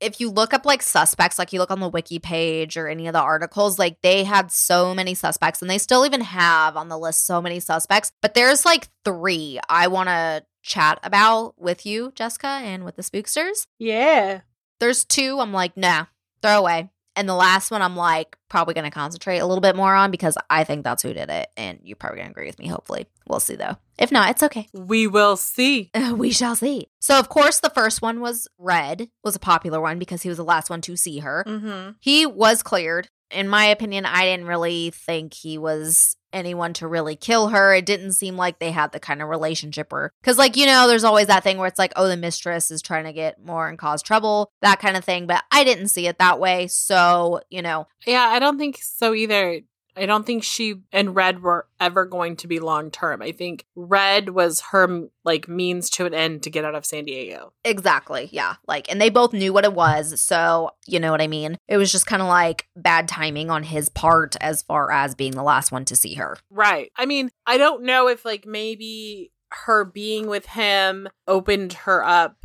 [0.00, 3.06] If you look up like suspects, like you look on the wiki page or any
[3.06, 6.88] of the articles, like they had so many suspects and they still even have on
[6.88, 8.12] the list so many suspects.
[8.20, 13.02] But there's like three I want to chat about with you, Jessica, and with the
[13.02, 13.66] spooksters.
[13.78, 14.40] Yeah.
[14.80, 16.06] There's two I'm like, nah,
[16.42, 16.90] throw away.
[17.16, 20.10] And the last one, I'm like probably going to concentrate a little bit more on
[20.10, 21.48] because I think that's who did it.
[21.56, 23.06] And you're probably going to agree with me, hopefully.
[23.28, 23.76] We'll see though.
[23.98, 24.68] If not, it's okay.
[24.72, 25.90] We will see.
[26.12, 26.88] we shall see.
[27.00, 30.38] So, of course, the first one was Red, was a popular one because he was
[30.38, 31.44] the last one to see her.
[31.46, 31.92] Mm-hmm.
[32.00, 33.08] He was cleared.
[33.34, 37.74] In my opinion, I didn't really think he was anyone to really kill her.
[37.74, 40.88] It didn't seem like they had the kind of relationship or because, like, you know,
[40.88, 43.68] there's always that thing where it's like, oh, the mistress is trying to get more
[43.68, 45.26] and cause trouble, that kind of thing.
[45.26, 46.66] But I didn't see it that way.
[46.66, 49.60] So, you know, Yeah, I don't think so either.
[49.96, 53.22] I don't think she and Red were ever going to be long term.
[53.22, 57.04] I think Red was her like means to an end to get out of San
[57.04, 57.52] Diego.
[57.64, 58.28] exactly.
[58.32, 58.56] Yeah.
[58.66, 60.20] Like, and they both knew what it was.
[60.20, 61.56] So, you know what I mean?
[61.68, 65.32] It was just kind of like bad timing on his part as far as being
[65.32, 66.36] the last one to see her.
[66.50, 66.90] Right.
[66.96, 72.36] I mean, I don't know if like maybe her being with him opened her up.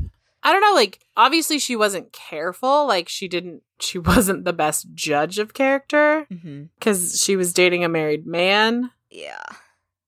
[0.43, 4.87] I don't know, like obviously she wasn't careful, like she didn't she wasn't the best
[4.93, 6.63] judge of character Mm-hmm.
[6.79, 8.91] cuz she was dating a married man.
[9.09, 9.43] Yeah.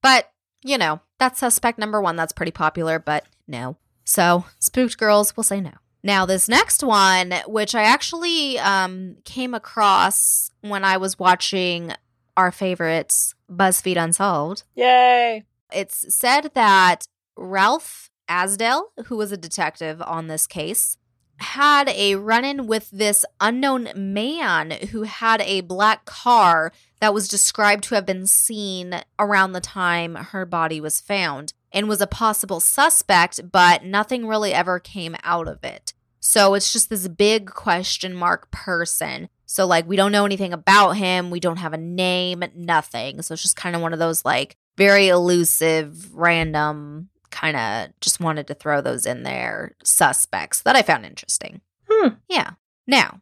[0.01, 0.31] But,
[0.63, 2.15] you know, that's suspect number one.
[2.15, 3.77] That's pretty popular, but no.
[4.03, 5.73] So, spooked girls will say no.
[6.03, 11.93] Now, this next one, which I actually um, came across when I was watching
[12.35, 15.45] our favorites, BuzzFeed Unsolved, Yay.
[15.71, 17.05] it's said that
[17.37, 20.97] Ralph Asdell, who was a detective on this case,
[21.37, 27.27] had a run in with this unknown man who had a black car that was
[27.27, 32.07] described to have been seen around the time her body was found and was a
[32.07, 35.93] possible suspect, but nothing really ever came out of it.
[36.19, 39.27] So it's just this big question mark person.
[39.47, 41.29] So, like, we don't know anything about him.
[41.29, 43.21] We don't have a name, nothing.
[43.21, 48.19] So it's just kind of one of those, like, very elusive, random, kind of just
[48.19, 51.61] wanted to throw those in there suspects that I found interesting.
[51.89, 52.09] Hmm.
[52.29, 52.51] Yeah.
[52.87, 53.21] Now,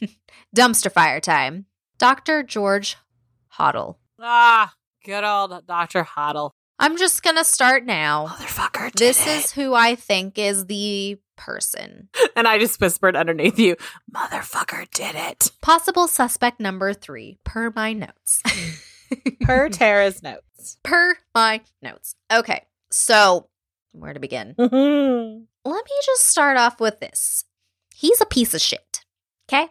[0.56, 1.66] dumpster fire time.
[1.98, 2.42] Dr.
[2.42, 2.96] George
[3.58, 3.96] Hodel.
[4.20, 6.04] Ah, good old Dr.
[6.04, 6.50] Hodel.
[6.78, 8.26] I'm just going to start now.
[8.26, 9.30] Motherfucker did This it.
[9.30, 12.08] is who I think is the person.
[12.36, 13.76] And I just whispered underneath you,
[14.14, 15.52] motherfucker did it.
[15.62, 18.42] Possible suspect number three, per my notes.
[19.40, 20.76] Per Tara's notes.
[20.82, 22.14] per my notes.
[22.30, 23.48] Okay, so
[23.92, 24.54] where to begin?
[24.58, 25.44] Mm-hmm.
[25.64, 27.44] Let me just start off with this.
[27.94, 29.04] He's a piece of shit.
[29.48, 29.68] Okay?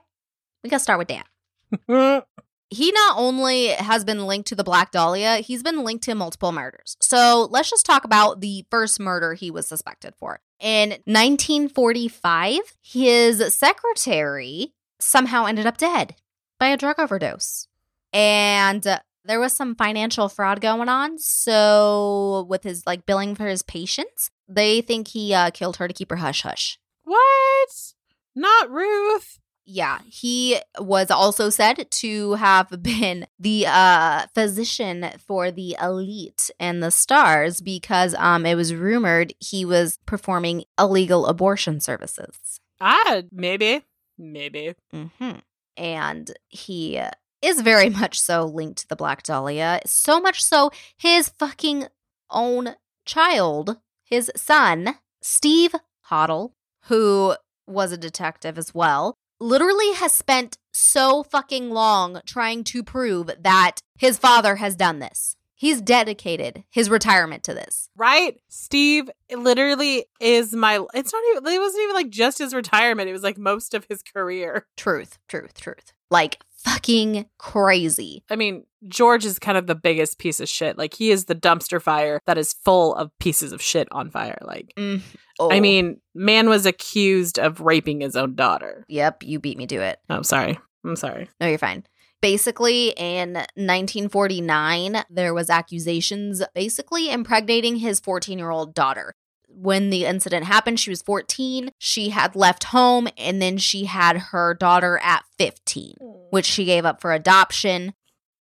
[0.63, 2.25] We gotta start with that.
[2.71, 6.51] He not only has been linked to the Black Dahlia, he's been linked to multiple
[6.51, 6.97] murders.
[6.99, 10.39] So let's just talk about the first murder he was suspected for.
[10.60, 16.15] In 1945, his secretary somehow ended up dead
[16.60, 17.67] by a drug overdose.
[18.12, 21.17] And there was some financial fraud going on.
[21.17, 25.93] So, with his like billing for his patients, they think he uh, killed her to
[25.93, 26.79] keep her hush hush.
[27.03, 27.93] what?
[28.35, 29.39] Not Ruth.
[29.67, 36.83] Yeah, he was also said to have been the uh, physician for the elite and
[36.83, 42.59] the stars because um, it was rumored he was performing illegal abortion services.
[42.79, 43.81] Ah, maybe.
[44.17, 44.75] Maybe.
[44.93, 45.39] Mm-hmm.
[45.77, 47.01] And he
[47.45, 49.81] is very much so linked to the Black Dahlia.
[49.86, 51.88] So much so, his fucking
[52.29, 55.75] own child, his son, Steve
[56.10, 56.51] Hodel,
[56.86, 57.36] who
[57.67, 63.79] was a detective as well, literally has spent so fucking long trying to prove that
[63.97, 65.36] his father has done this.
[65.58, 67.89] He's dedicated his retirement to this.
[67.95, 68.39] Right?
[68.49, 73.10] Steve literally is my it's not even it wasn't even like just his retirement.
[73.10, 74.67] It was like most of his career.
[74.75, 75.93] Truth, truth, truth.
[76.12, 78.23] Like fucking crazy.
[78.30, 80.78] I mean, George is kind of the biggest piece of shit.
[80.78, 84.38] Like he is the dumpster fire that is full of pieces of shit on fire.
[84.41, 85.01] Like Mm.
[85.39, 85.60] I Oh.
[85.62, 88.86] mean, man was accused of raping his own daughter.
[88.88, 89.99] yep, you beat me to it.
[90.10, 90.58] Oh, I'm sorry.
[90.84, 91.30] I'm sorry.
[91.39, 91.86] No, you're fine.
[92.21, 99.13] Basically, in 1949, there was accusations basically impregnating his 14 year old daughter.
[99.57, 101.71] When the incident happened, she was 14.
[101.77, 105.95] She had left home, and then she had her daughter at 15,
[106.31, 107.93] which she gave up for adoption.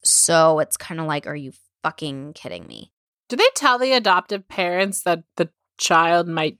[0.02, 2.92] So it's kind of like, are you fucking kidding me?
[3.28, 6.58] Do they tell the adoptive parents that the child might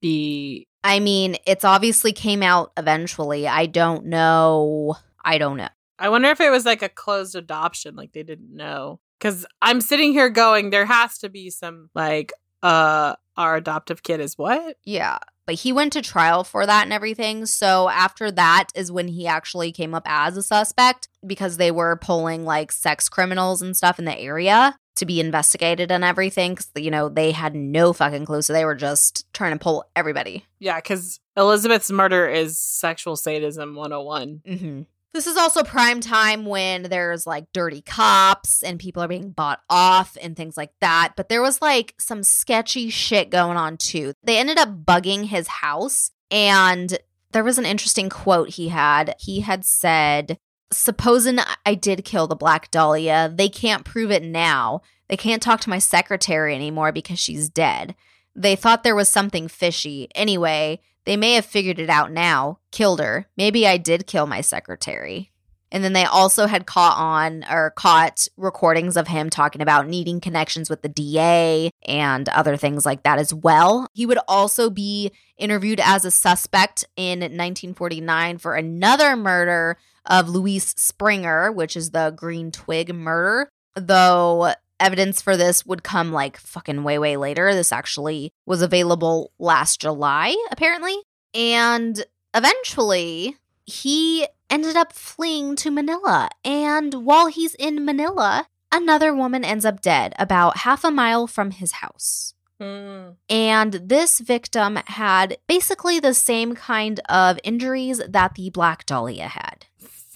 [0.00, 3.46] be I mean, it's obviously came out eventually.
[3.46, 4.96] I don't know.
[5.22, 5.68] I don't know.
[5.98, 9.00] I wonder if it was like a closed adoption, like they didn't know.
[9.18, 12.32] Because I'm sitting here going, there has to be some like,
[12.62, 14.76] uh, our adoptive kid is what?
[14.84, 15.18] Yeah.
[15.46, 17.46] But he went to trial for that and everything.
[17.46, 21.96] So after that is when he actually came up as a suspect because they were
[21.96, 26.56] pulling like sex criminals and stuff in the area to be investigated and everything.
[26.56, 28.42] Cause, you know, they had no fucking clue.
[28.42, 30.44] So they were just trying to pull everybody.
[30.58, 34.42] Yeah, because Elizabeth's murder is sexual sadism 101.
[34.46, 34.82] Mm-hmm.
[35.12, 39.60] This is also prime time when there's like dirty cops and people are being bought
[39.68, 41.14] off and things like that.
[41.16, 44.12] But there was like some sketchy shit going on too.
[44.22, 46.96] They ended up bugging his house and
[47.32, 49.14] there was an interesting quote he had.
[49.18, 50.38] He had said,
[50.72, 54.82] Supposing I did kill the Black Dahlia, they can't prove it now.
[55.08, 57.96] They can't talk to my secretary anymore because she's dead.
[58.36, 60.08] They thought there was something fishy.
[60.14, 62.58] Anyway, they may have figured it out now.
[62.70, 63.26] Killed her.
[63.36, 65.30] Maybe I did kill my secretary.
[65.72, 70.20] And then they also had caught on or caught recordings of him talking about needing
[70.20, 73.86] connections with the DA and other things like that as well.
[73.92, 79.76] He would also be interviewed as a suspect in 1949 for another murder
[80.06, 86.12] of Louise Springer, which is the Green Twig murder, though evidence for this would come
[86.12, 87.54] like fucking way, way later.
[87.54, 90.96] This actually was available last July, apparently.
[91.34, 92.04] And
[92.34, 96.30] eventually, he ended up fleeing to Manila.
[96.44, 101.52] And while he's in Manila, another woman ends up dead about half a mile from
[101.52, 102.34] his house.
[102.60, 103.16] Mm.
[103.28, 109.66] And this victim had basically the same kind of injuries that the Black Dahlia had.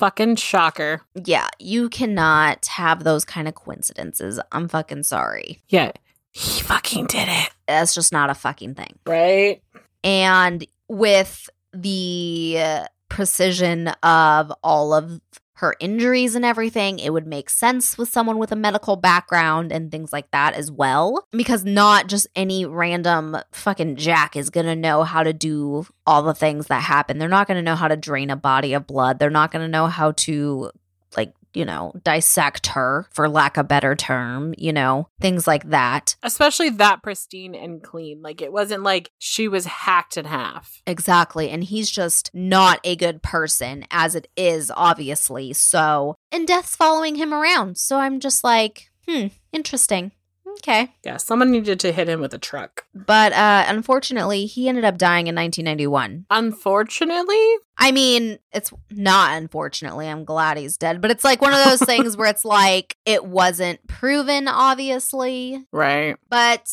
[0.05, 1.01] Fucking shocker.
[1.15, 4.39] Yeah, you cannot have those kind of coincidences.
[4.53, 5.63] I'm fucking sorry.
[5.71, 5.93] Yeah.
[6.31, 7.51] He fucking did it.
[7.67, 8.99] That's just not a fucking thing.
[9.07, 9.63] Right?
[10.03, 15.23] And with the uh, precision of all of
[15.57, 19.91] her injuries and everything, it would make sense with someone with a medical background and
[19.91, 21.27] things like that as well.
[21.31, 26.35] Because not just any random fucking jack is gonna know how to do all the
[26.35, 27.19] things that happen.
[27.19, 29.19] They're not gonna know how to drain a body of blood.
[29.19, 30.71] They're not gonna know how to,
[31.17, 36.17] like, you know, dissect her, for lack of better term, you know, things like that.
[36.23, 38.23] Especially that pristine and clean.
[38.23, 40.83] Like it wasn't like she was hacked in half.
[40.87, 41.51] Exactly.
[41.51, 45.53] And he's just not a good person, as it is, obviously.
[45.53, 47.79] So, and death's following him around.
[47.79, 50.13] So I'm just like, hmm, interesting.
[50.59, 50.95] Okay.
[51.05, 52.87] Yeah, someone needed to hit him with a truck.
[52.95, 56.27] But uh, unfortunately, he ended up dying in 1991.
[56.31, 60.09] Unfortunately, I mean, it's not unfortunately.
[60.09, 61.01] I'm glad he's dead.
[61.01, 65.65] But it's like one of those things where it's like, it wasn't proven, obviously.
[65.73, 66.17] right.
[66.29, 66.71] But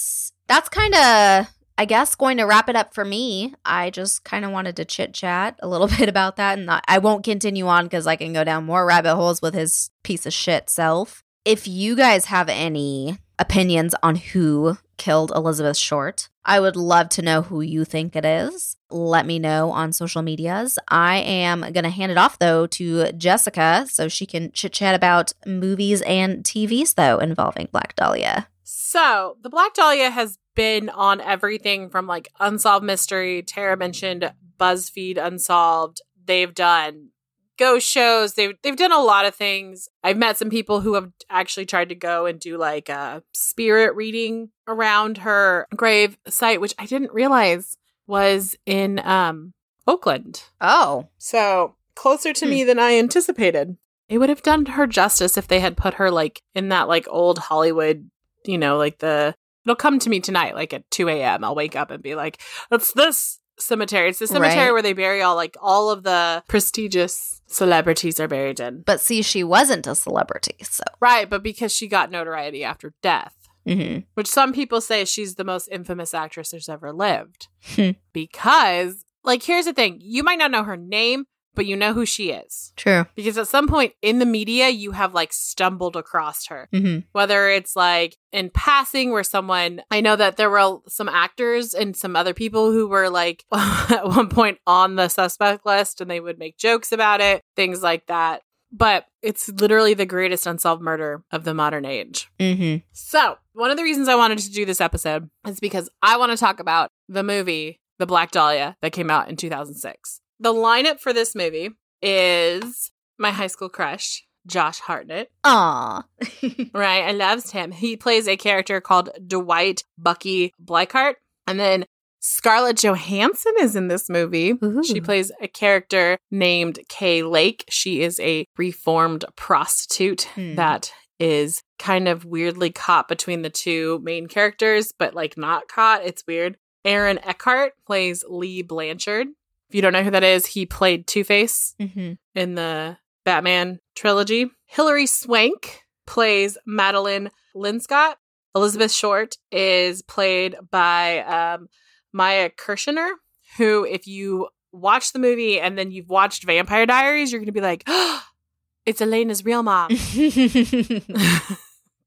[0.48, 3.54] that's kind of, I guess, going to wrap it up for me.
[3.66, 6.58] I just kind of wanted to chit chat a little bit about that.
[6.58, 9.90] And I won't continue on because I can go down more rabbit holes with his
[10.04, 11.24] piece of shit self.
[11.44, 17.22] If you guys have any opinions on who killed Elizabeth Short, I would love to
[17.22, 18.78] know who you think it is.
[18.90, 20.78] Let me know on social medias.
[20.88, 24.96] I am going to hand it off, though, to Jessica so she can chit chat
[24.96, 28.48] about movies and TVs, though, involving Black Dahlia.
[28.64, 35.18] So the Black Dahlia has been on everything from like Unsolved Mystery, Tara mentioned BuzzFeed
[35.18, 36.02] Unsolved.
[36.24, 37.10] They've done
[37.58, 38.34] ghost shows.
[38.34, 39.88] They've they've done a lot of things.
[40.04, 43.96] I've met some people who have actually tried to go and do like a spirit
[43.96, 47.78] reading around her grave site, which I didn't realize
[48.08, 49.54] was in um
[49.88, 50.44] Oakland.
[50.60, 53.78] Oh, So closer to me than I anticipated.
[54.10, 57.08] It would have done her justice if they had put her like in that like
[57.10, 58.10] old Hollywood,
[58.46, 59.34] you know, like the
[59.66, 61.44] it'll come to me tonight, like at two AM.
[61.44, 62.42] I'll wake up and be like,
[62.72, 64.10] It's this cemetery.
[64.10, 64.72] It's the cemetery Right.
[64.72, 68.82] where they bury all like all of the prestigious celebrities are buried in.
[68.82, 70.84] but see, she wasn't a celebrity, so.
[71.00, 73.36] Right, but because she got notoriety after death.
[73.68, 77.48] hmm Which some people say she's the most infamous actress there's ever lived.
[77.76, 77.92] Hmm.
[78.14, 81.26] because, like, here's the thing you might not know her name,
[81.56, 82.74] but you know who she is.
[82.76, 83.06] True.
[83.16, 86.68] Because at some point in the media, you have like stumbled across her.
[86.72, 91.74] hmm Whether it's like in passing, where someone, I know that there were some actors
[91.74, 96.10] and some other people who were like at one point on the suspect list and
[96.10, 98.42] they would make jokes about it, things like that.
[98.74, 102.30] But it's literally the greatest unsolved murder of the modern age.
[102.40, 106.16] hmm So, one of the reasons I wanted to do this episode is because I
[106.16, 110.21] want to talk about the movie The Black Dahlia that came out in 2006.
[110.42, 111.70] The lineup for this movie
[112.02, 115.30] is my high school crush, Josh Hartnett.
[115.44, 116.04] Aw.
[116.74, 117.72] Right, I loved him.
[117.72, 121.16] He plays a character called Dwight Bucky Bleichert.
[121.48, 121.86] And then
[122.22, 124.54] Scarlett Johansson is in this movie.
[124.84, 127.66] She plays a character named Kay Lake.
[127.70, 130.56] She is a reformed prostitute Hmm.
[130.56, 136.04] that is kind of weirdly caught between the two main characters, but like not caught.
[136.06, 136.58] It's weird.
[136.84, 139.28] Aaron Eckhart plays Lee Blanchard.
[139.72, 143.80] If you don't know who that is, he played Two Face hmm in the Batman
[143.96, 144.52] trilogy.
[144.66, 148.16] Hilary Swank plays Madeleine Linscott.
[148.54, 151.70] Elizabeth Short is played by um,
[152.12, 153.12] Maya Kirshner,
[153.58, 157.54] who, if you watch the movie and then you've watched Vampire Diaries, you're going to
[157.54, 158.22] be like, oh,
[158.86, 159.92] it's Elena's real mom.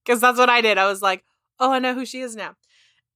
[0.04, 0.76] Because that's what I did.
[0.76, 1.24] I was like,
[1.58, 2.56] oh, I know who she is now.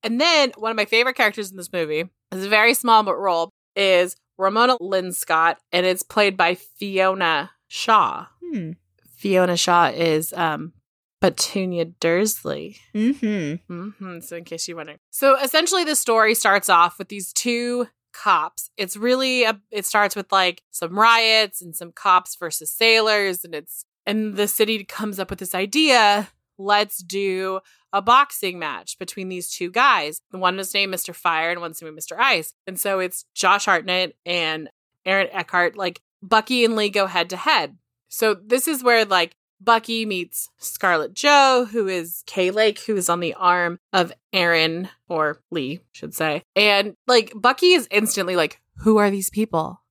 [0.02, 3.18] And then one of my favorite characters in this movie is a very small but
[3.18, 8.26] role is Ramona Linscott, and it's played by Fiona Shaw.
[8.40, 8.72] hmm.
[9.16, 10.72] Fiona Shaw is um
[11.20, 12.76] Petunia Dursley.
[12.94, 13.90] Mm-hmm.
[13.90, 17.88] hmm So, in case you're wondering, so essentially, the story starts off with these two
[18.12, 18.70] cops.
[18.76, 23.54] It's really a, it starts with like some riots and some cops versus sailors, and
[23.54, 26.28] it's and the city comes up with this idea:
[26.58, 27.60] let's do
[27.92, 30.20] a boxing match between these two guys.
[30.30, 31.14] The one is named Mr.
[31.14, 32.18] Fire, and one's named Mr.
[32.18, 32.52] Ice.
[32.66, 34.68] And so it's Josh Hartnett and
[35.06, 35.76] Aaron Eckhart.
[35.76, 37.78] Like Bucky and Lee go head to head.
[38.08, 43.08] So this is where like Bucky meets Scarlet Joe, who is Kay Lake, who is
[43.08, 46.42] on the arm of Aaron or Lee, should say.
[46.54, 49.82] And like Bucky is instantly like, Who are these people?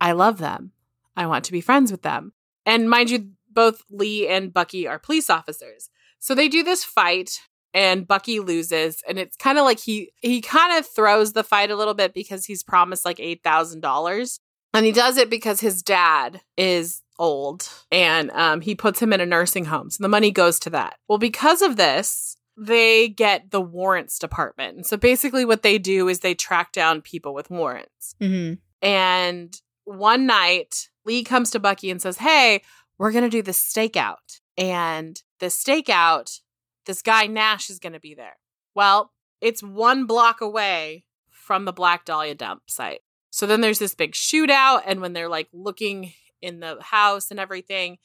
[0.00, 0.72] I love them.
[1.16, 2.32] I want to be friends with them.
[2.64, 5.90] And mind you, both Lee and Bucky are police officers.
[6.22, 7.40] So they do this fight
[7.74, 11.70] and Bucky loses and it's kind of like he he kind of throws the fight
[11.70, 14.38] a little bit because he's promised like $8,000
[14.72, 19.20] and he does it because his dad is old and um, he puts him in
[19.20, 19.90] a nursing home.
[19.90, 20.96] So the money goes to that.
[21.08, 24.76] Well, because of this, they get the warrants department.
[24.76, 28.14] And so basically, what they do is they track down people with warrants.
[28.20, 28.54] Mm-hmm.
[28.86, 32.62] And one night, Lee comes to Bucky and says, Hey,
[32.98, 34.40] we're going to do this stakeout.
[34.56, 36.38] And the stakeout,
[36.86, 38.36] this guy Nash is going to be there.
[38.76, 43.00] Well, it's one block away from the Black Dahlia dump site.
[43.30, 44.82] So then there's this big shootout.
[44.86, 47.98] And when they're like looking in the house and everything,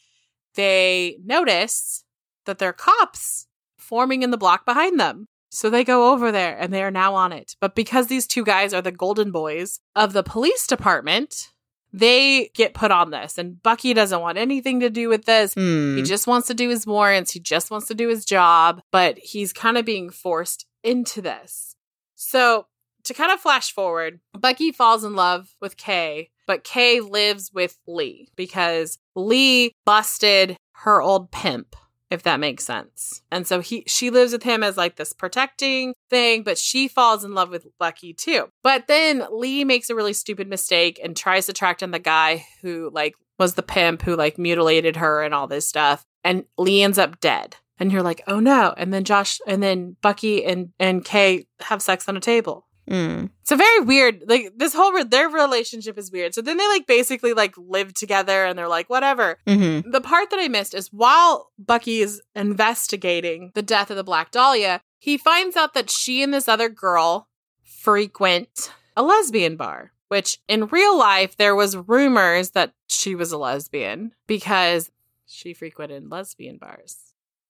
[0.55, 2.05] they notice
[2.45, 3.45] that there are cops
[3.77, 5.27] forming in the block behind them.
[5.51, 7.55] So they go over there and they are now on it.
[7.61, 11.49] But because these two guys are the golden boys of the police department,
[11.97, 13.37] they get put on this.
[13.37, 15.53] And Bucky doesn't want anything to do with this.
[15.53, 15.97] Hmm.
[15.97, 17.31] He just wants to do his warrants.
[17.31, 21.75] He just wants to do his job, but he's kind of being forced into this.
[22.15, 22.67] So
[23.03, 27.77] to kind of flash forward, Bucky falls in love with Kay, but Kay lives with
[27.87, 31.75] Lee because Lee busted her old pimp,
[32.09, 33.21] if that makes sense.
[33.31, 37.23] And so he she lives with him as like this protecting thing, but she falls
[37.23, 38.49] in love with Bucky too.
[38.63, 42.45] But then Lee makes a really stupid mistake and tries to track down the guy
[42.61, 46.05] who like was the pimp who like mutilated her and all this stuff.
[46.23, 47.57] And Lee ends up dead.
[47.79, 48.73] And you're like, oh no.
[48.75, 52.66] And then Josh and then Bucky and and Kay have sex on a table.
[52.89, 53.29] Mm.
[53.41, 56.33] It's a very weird, like this whole re- their relationship is weird.
[56.33, 59.37] So then they like basically like live together and they're like whatever.
[59.45, 59.91] Mm-hmm.
[59.91, 64.31] The part that I missed is while Bucky is investigating the death of the Black
[64.31, 67.27] Dahlia, he finds out that she and this other girl
[67.63, 69.91] frequent a lesbian bar.
[70.09, 74.89] Which in real life there was rumors that she was a lesbian because
[75.25, 76.95] she frequented lesbian bars.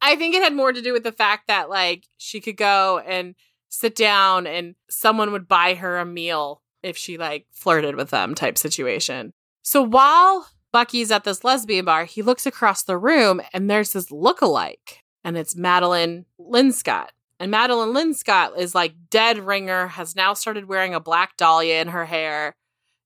[0.01, 2.99] I think it had more to do with the fact that like she could go
[2.99, 3.35] and
[3.69, 8.35] sit down and someone would buy her a meal if she like flirted with them
[8.35, 9.33] type situation.
[9.61, 14.11] So while Bucky's at this lesbian bar, he looks across the room and there's this
[14.11, 17.09] look-alike, and it's Madeleine Linscott.
[17.39, 21.89] And Madeleine Linscott is like dead ringer, has now started wearing a black dahlia in
[21.89, 22.55] her hair,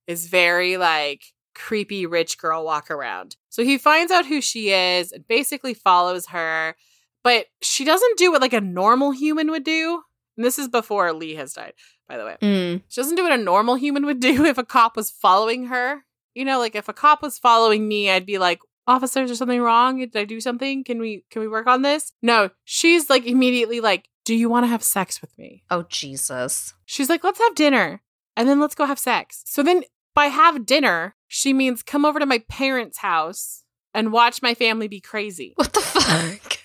[0.07, 3.35] is very like creepy rich girl walk around.
[3.49, 6.75] So he finds out who she is and basically follows her,
[7.23, 10.01] but she doesn't do what like a normal human would do.
[10.37, 11.73] And this is before Lee has died,
[12.07, 12.37] by the way.
[12.41, 12.81] Mm.
[12.87, 16.03] She doesn't do what a normal human would do if a cop was following her.
[16.33, 19.61] You know, like if a cop was following me, I'd be like, officers, is something
[19.61, 19.99] wrong?
[19.99, 20.83] Did I do something?
[20.83, 24.63] Can we can we work on this?" No, she's like immediately like, "Do you want
[24.63, 26.73] to have sex with me?" Oh Jesus.
[26.85, 28.01] She's like, "Let's have dinner,
[28.35, 32.19] and then let's go have sex." So then, by have dinner, she means come over
[32.19, 33.63] to my parents' house
[33.93, 35.53] and watch my family be crazy.
[35.55, 36.57] What the fuck?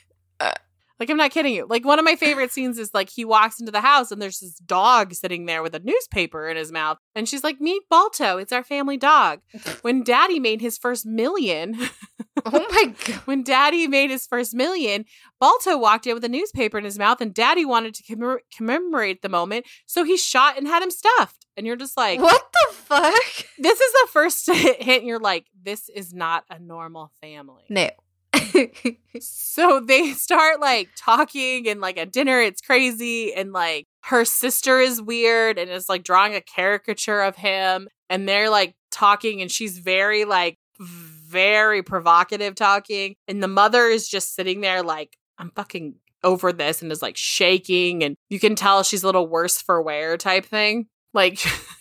[0.98, 1.66] Like, I'm not kidding you.
[1.68, 4.40] Like, one of my favorite scenes is like he walks into the house and there's
[4.40, 6.98] this dog sitting there with a newspaper in his mouth.
[7.14, 8.38] And she's like, Meet Balto.
[8.38, 9.40] It's our family dog.
[9.82, 11.76] When daddy made his first million,
[12.44, 13.14] Oh my god.
[13.24, 15.04] when daddy made his first million,
[15.40, 19.22] Balto walked in with a newspaper in his mouth and daddy wanted to commemor- commemorate
[19.22, 19.66] the moment.
[19.86, 21.46] So he shot and had him stuffed.
[21.56, 23.12] And you're just like, What the fuck?
[23.58, 24.76] this is the first hint.
[24.86, 27.64] And you're like, this is not a normal family.
[27.68, 27.90] No.
[29.20, 33.32] So they start like talking and like at dinner, it's crazy.
[33.32, 37.88] And like her sister is weird and is like drawing a caricature of him.
[38.10, 43.14] And they're like talking and she's very like very provocative talking.
[43.26, 47.16] And the mother is just sitting there like, I'm fucking over this and is like
[47.16, 48.04] shaking.
[48.04, 50.86] And you can tell she's a little worse for wear type thing.
[51.14, 51.38] Like,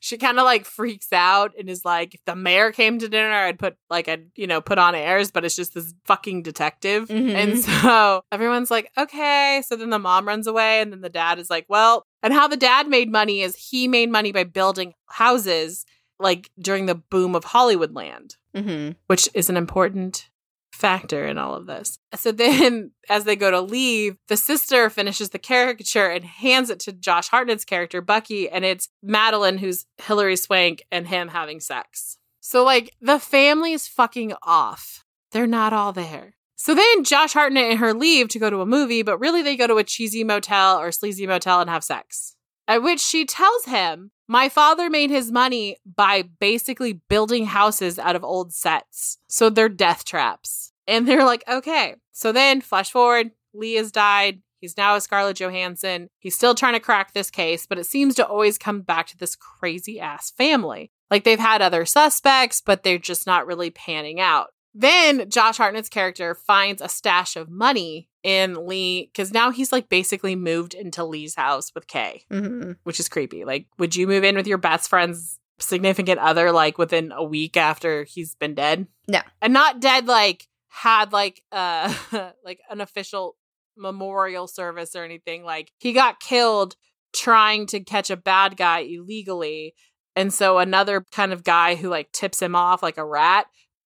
[0.00, 3.32] she kind of like freaks out and is like, if the mayor came to dinner,
[3.32, 7.08] I'd put like a you know put on airs, but it's just this fucking detective,
[7.08, 7.34] Mhm.
[7.34, 9.62] and so everyone's like, okay.
[9.66, 12.48] So then the mom runs away, and then the dad is like, well, and how
[12.48, 15.84] the dad made money is he made money by building houses
[16.20, 18.92] like during the boom of Hollywood land Mm-hmm.
[19.08, 20.28] which is an important
[20.74, 21.98] factor in all of this.
[22.14, 26.80] So then, as they go to leave, the sister finishes the caricature and hands it
[26.80, 32.18] to Josh Hartnett's character, Bucky, and it's Madeleine, who's Hilary Swank, and him having sex.
[32.40, 35.04] So, like, the family is fucking off.
[35.32, 36.34] They're not all there.
[36.56, 39.56] So then Josh Hartnett and her leave to go to a movie, but really they
[39.56, 42.36] go to a cheesy motel or sleazy motel and have sex.
[42.66, 48.16] At which she tells him, My father made his money by basically building houses out
[48.16, 49.18] of old sets.
[49.28, 50.72] So they're death traps.
[50.86, 51.96] And they're like, Okay.
[52.12, 54.40] So then, flash forward, Lee has died.
[54.60, 56.08] He's now a Scarlett Johansson.
[56.18, 59.18] He's still trying to crack this case, but it seems to always come back to
[59.18, 60.90] this crazy ass family.
[61.10, 64.53] Like they've had other suspects, but they're just not really panning out.
[64.74, 69.88] Then Josh Hartnett's character finds a stash of money in Lee because now he's like
[69.88, 72.72] basically moved into Lee's house with Kay, Mm-hmm.
[72.82, 73.44] which is creepy.
[73.44, 77.56] Like, would you move in with your best friend's significant other like within a week
[77.56, 78.88] after he's been dead?
[79.06, 79.20] No.
[79.40, 81.94] and not dead like had like uh
[82.44, 83.36] like an official
[83.76, 85.44] memorial service or anything.
[85.44, 86.74] Like he got killed
[87.14, 89.74] trying to catch a bad guy illegally.
[90.16, 93.46] And so another kind of guy who like tips him off like a rat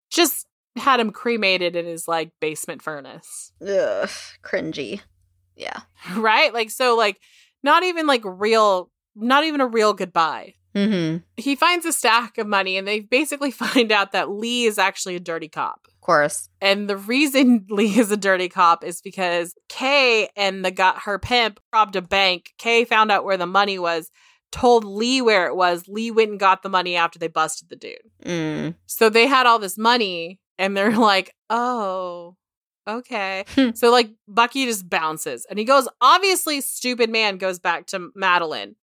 [0.10, 0.48] just
[0.78, 3.52] had him cremated in his like basement furnace.
[3.62, 4.10] Ugh,
[4.44, 5.02] cringy.
[5.56, 5.82] Yeah.
[6.16, 6.54] Right?
[6.54, 7.20] Like so like
[7.64, 10.54] not even like real not even a real goodbye.
[10.76, 11.18] Mm-hmm.
[11.38, 15.16] He finds a stack of money and they basically find out that Lee is actually
[15.16, 15.88] a dirty cop.
[15.88, 16.50] Of course.
[16.62, 21.20] And the reason Lee is a dirty cop is because Kay and the got her
[21.20, 22.52] pimp robbed a bank.
[22.58, 24.12] Kay found out where the money was,
[24.52, 25.88] told Lee where it was.
[25.88, 27.98] Lee went and got the money after they busted the dude.
[28.24, 28.76] Mm.
[28.86, 32.36] So they had all this money and they're like, oh,
[32.88, 33.46] okay.
[33.50, 33.72] Hmm.
[33.74, 38.76] so like Bucky just bounces and he goes, obviously, stupid man goes back to Madeleine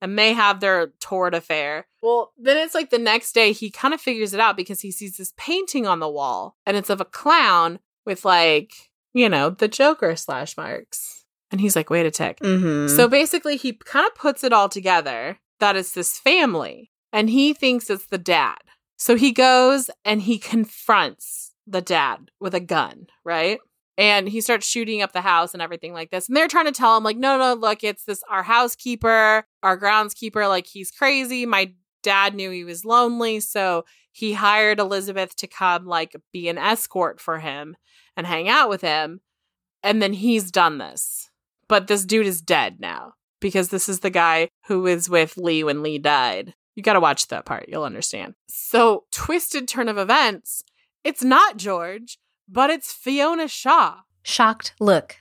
[0.00, 1.86] and they have their torrid affair.
[2.02, 4.90] Well, then it's like the next day he kind of figures it out because he
[4.90, 8.72] sees this painting on the wall and it's of a clown with like,
[9.12, 11.24] you know, the Joker slash marks.
[11.50, 12.38] And he's like, wait a tick.
[12.38, 12.94] Mm-hmm.
[12.94, 17.52] So basically, he kind of puts it all together that it's this family and he
[17.52, 18.58] thinks it's the dad.
[19.00, 23.58] So he goes and he confronts the dad with a gun, right?
[23.96, 26.28] And he starts shooting up the house and everything like this.
[26.28, 29.80] And they're trying to tell him, like, no, no, look, it's this our housekeeper, our
[29.80, 31.46] groundskeeper, like he's crazy.
[31.46, 31.72] My
[32.02, 33.40] dad knew he was lonely.
[33.40, 37.76] So he hired Elizabeth to come like be an escort for him
[38.18, 39.22] and hang out with him.
[39.82, 41.30] And then he's done this.
[41.68, 45.64] But this dude is dead now because this is the guy who was with Lee
[45.64, 46.52] when Lee died.
[46.80, 47.66] You got to watch that part.
[47.68, 48.32] You'll understand.
[48.48, 50.64] So, twisted turn of events.
[51.04, 52.18] It's not George,
[52.48, 55.16] but it's Fiona Shaw, Shocked look.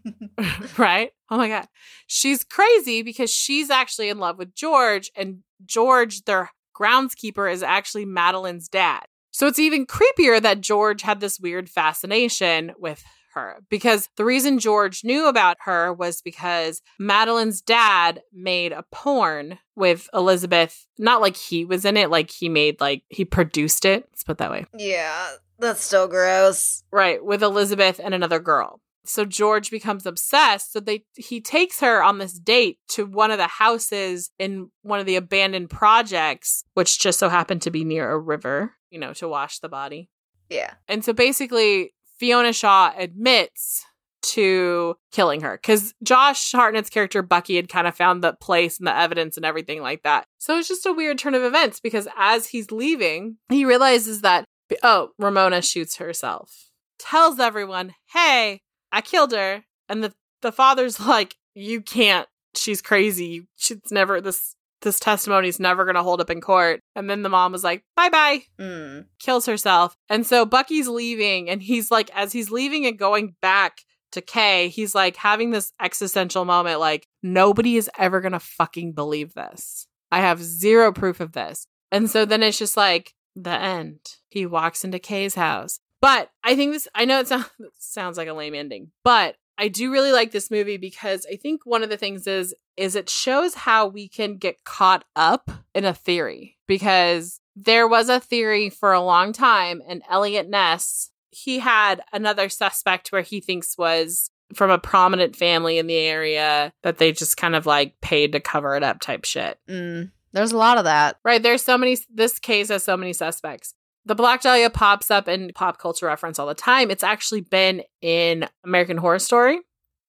[0.78, 1.10] right?
[1.28, 1.68] Oh my God.
[2.06, 8.06] She's crazy because she's actually in love with George, and George, their groundskeeper, is actually
[8.06, 9.02] Madeleine's dad.
[9.30, 13.04] So it's even creepier that George had this weird fascination with
[13.38, 19.58] her because the reason George knew about her was because Madeleine's dad made a porn
[19.76, 20.86] with Elizabeth.
[20.98, 24.08] Not like he was in it, like he made, like, he produced it.
[24.10, 24.66] Let's put it that way.
[24.76, 25.28] yeah,
[25.58, 26.82] that's still gross.
[26.90, 28.80] Right, with Elizabeth and another girl.
[29.04, 30.72] So George becomes obsessed.
[30.72, 35.00] So they he takes her on this date to one of the houses in one
[35.00, 39.14] of the abandoned projects, which just so happened to be near a river, you know,
[39.14, 40.10] to wash the body.
[40.50, 40.74] Yeah.
[40.88, 43.84] And so basically Fiona Shaw admits
[44.20, 48.86] to killing her because Josh Hartnett's character Bucky had kind of found the place and
[48.86, 50.26] the evidence and everything like that.
[50.38, 54.44] So it's just a weird turn of events because as he's leaving, he realizes that
[54.82, 58.60] oh, Ramona shoots herself, tells everyone, "Hey,
[58.92, 60.12] I killed her," and the
[60.42, 62.28] the father's like, "You can't.
[62.54, 63.46] She's crazy.
[63.56, 66.80] She's never this." This testimony is never going to hold up in court.
[66.94, 69.06] And then the mom was like, bye bye Mm.
[69.18, 69.96] kills herself.
[70.08, 73.78] And so Bucky's leaving, and he's like, as he's leaving and going back
[74.12, 79.34] to Kay, he's like having this existential moment like, nobody is ever gonna fucking believe
[79.34, 79.86] this.
[80.10, 81.66] I have zero proof of this.
[81.92, 83.98] And so then it's just like the end.
[84.28, 85.80] He walks into Kay's house.
[86.00, 89.66] But I think this, I know it sounds, sounds like a lame ending, but I
[89.68, 93.10] do really like this movie because I think one of the things is is it
[93.10, 98.70] shows how we can get caught up in a theory because there was a theory
[98.70, 104.30] for a long time and Eliot Ness he had another suspect where he thinks was
[104.54, 108.40] from a prominent family in the area that they just kind of like paid to
[108.40, 109.58] cover it up type shit.
[109.68, 110.10] Mm.
[110.32, 111.18] There's a lot of that.
[111.24, 111.42] Right.
[111.42, 113.74] There's so many, this case has so many suspects.
[114.04, 116.90] The Black Dahlia pops up in pop culture reference all the time.
[116.90, 119.60] It's actually been in American Horror Story,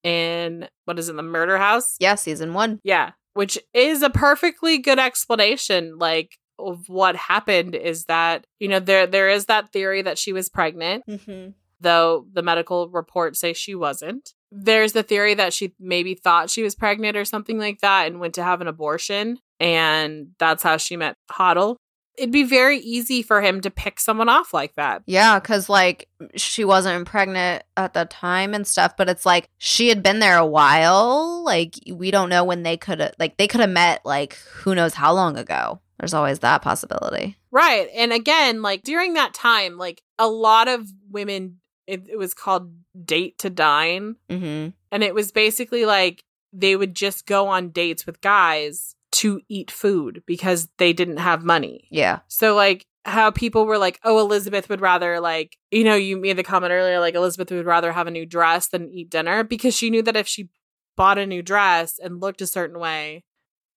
[0.04, 1.96] in what is it, The Murder House?
[2.00, 2.80] Yeah, season one.
[2.84, 3.12] Yeah.
[3.34, 5.98] Which is a perfectly good explanation.
[5.98, 10.34] Like, of what happened is that, you know, there there is that theory that she
[10.34, 11.52] was pregnant, Mm-hmm.
[11.80, 14.34] though the medical reports say she wasn't.
[14.52, 18.20] There's the theory that she maybe thought she was pregnant or something like that and
[18.20, 19.38] went to have an abortion.
[19.60, 21.78] And that's how she met Hodel.
[22.20, 25.04] It'd be very easy for him to pick someone off like that.
[25.06, 29.88] Yeah, because like she wasn't pregnant at the time and stuff, but it's like she
[29.88, 31.44] had been there a while.
[31.46, 34.76] Like we don't know when they could have, like they could have met like who
[34.76, 35.80] knows how long ago.
[36.00, 37.38] There's always that possibility.
[37.52, 37.88] Right.
[37.94, 42.74] And again, like during that time, like a lot of women, it, it was called
[43.06, 44.16] date to dine.
[44.30, 44.70] Mm-hmm.
[44.92, 49.72] And it was basically like they would just go on dates with guys to eat
[49.72, 51.88] food because they didn't have money.
[51.92, 52.20] Yeah.
[52.28, 56.38] So like how people were like, "Oh, Elizabeth would rather like, you know, you made
[56.38, 59.76] the comment earlier like Elizabeth would rather have a new dress than eat dinner because
[59.76, 60.50] she knew that if she
[60.96, 63.24] bought a new dress and looked a certain way,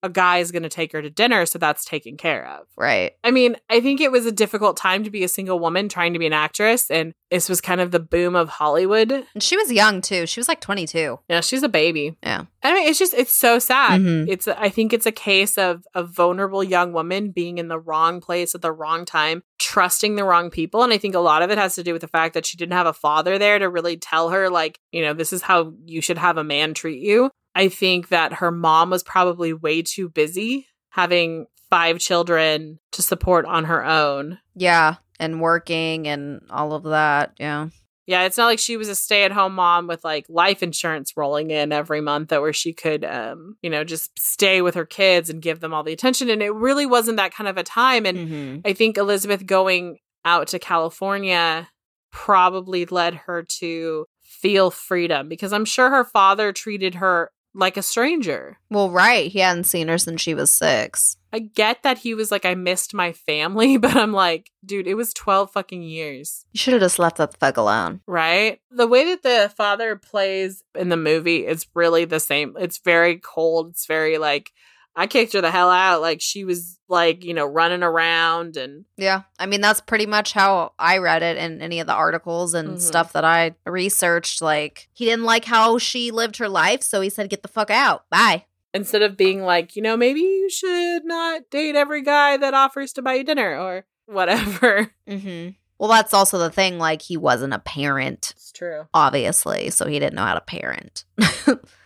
[0.02, 3.12] a guy is going to take her to dinner, so that's taken care of." Right.
[3.24, 6.12] I mean, I think it was a difficult time to be a single woman trying
[6.12, 9.10] to be an actress and this was kind of the boom of Hollywood.
[9.10, 10.26] And she was young too.
[10.26, 11.18] She was like 22.
[11.30, 12.14] Yeah, she's a baby.
[12.22, 12.44] Yeah.
[12.62, 14.02] I mean, it's just it's so sad.
[14.02, 14.26] Mhm.
[14.28, 18.20] It's I think it's a case of a vulnerable young woman being in the wrong
[18.20, 21.50] place at the wrong time, trusting the wrong people, and I think a lot of
[21.50, 23.68] it has to do with the fact that she didn't have a father there to
[23.70, 27.00] really tell her like, you know, this is how you should have a man treat
[27.00, 27.30] you.
[27.54, 33.46] I think that her mom was probably way too busy having five children to support
[33.46, 34.38] on her own.
[34.54, 34.96] Yeah.
[35.18, 37.34] And working and all of that.
[37.38, 37.68] Yeah.
[38.04, 41.72] Yeah, it's not like she was a stay-at-home mom with like life insurance rolling in
[41.72, 45.40] every month that where she could um, you know, just stay with her kids and
[45.40, 48.18] give them all the attention and it really wasn't that kind of a time and
[48.18, 48.60] Mm-hmm.
[48.66, 51.68] I think Elizabeth going out to California
[52.10, 57.82] probably led her to feel freedom because I'm sure her father treated her like a
[57.82, 58.58] stranger.
[58.70, 59.30] Well, right.
[59.30, 61.16] He hadn't seen her since she was six.
[61.32, 64.94] I get that he was like I missed my family, but I'm like, dude, it
[64.94, 66.44] was 12 fucking years.
[66.52, 68.00] You should have just left that fuck alone.
[68.06, 68.60] right?
[68.70, 72.56] The way that the father plays in the movie is really the same.
[72.58, 73.70] It's very cold.
[73.70, 74.52] It's very like
[74.94, 76.00] I kicked her the hell out.
[76.02, 79.22] Like she was like, you know, running around and Yeah.
[79.38, 82.76] I mean, that's pretty much how I read it in any of the articles and
[82.76, 82.80] Mhm.
[82.80, 84.42] stuff that I researched.
[84.42, 87.70] Like, he didn't like how she lived her life, so he said, get the fuck
[87.70, 88.08] out.
[88.10, 88.44] Bye.
[88.74, 92.90] instead of being like, you know, maybe you should not date every guy that offers
[92.94, 94.90] to buy you dinner or whatever.
[95.08, 95.50] Mm-hmm.
[95.78, 96.78] Well, that's also the thing.
[96.78, 98.86] Like, he wasn't a parent, It's true.
[98.94, 101.04] obviously, so he didn't know how to parent.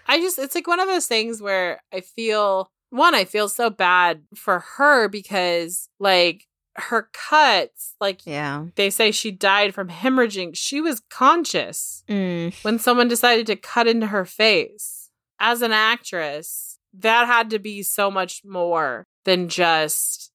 [0.07, 3.71] I just it's like one of those things where I feel one, I feel so
[3.71, 6.45] bad for her because like
[6.75, 8.67] her cuts, like yeah.
[8.75, 10.51] they say she died from hemorrhaging.
[10.55, 12.53] She was conscious Mm.
[12.65, 15.11] when someone decided to cut into her face.
[15.39, 20.31] As an actress, that had to be so much more than just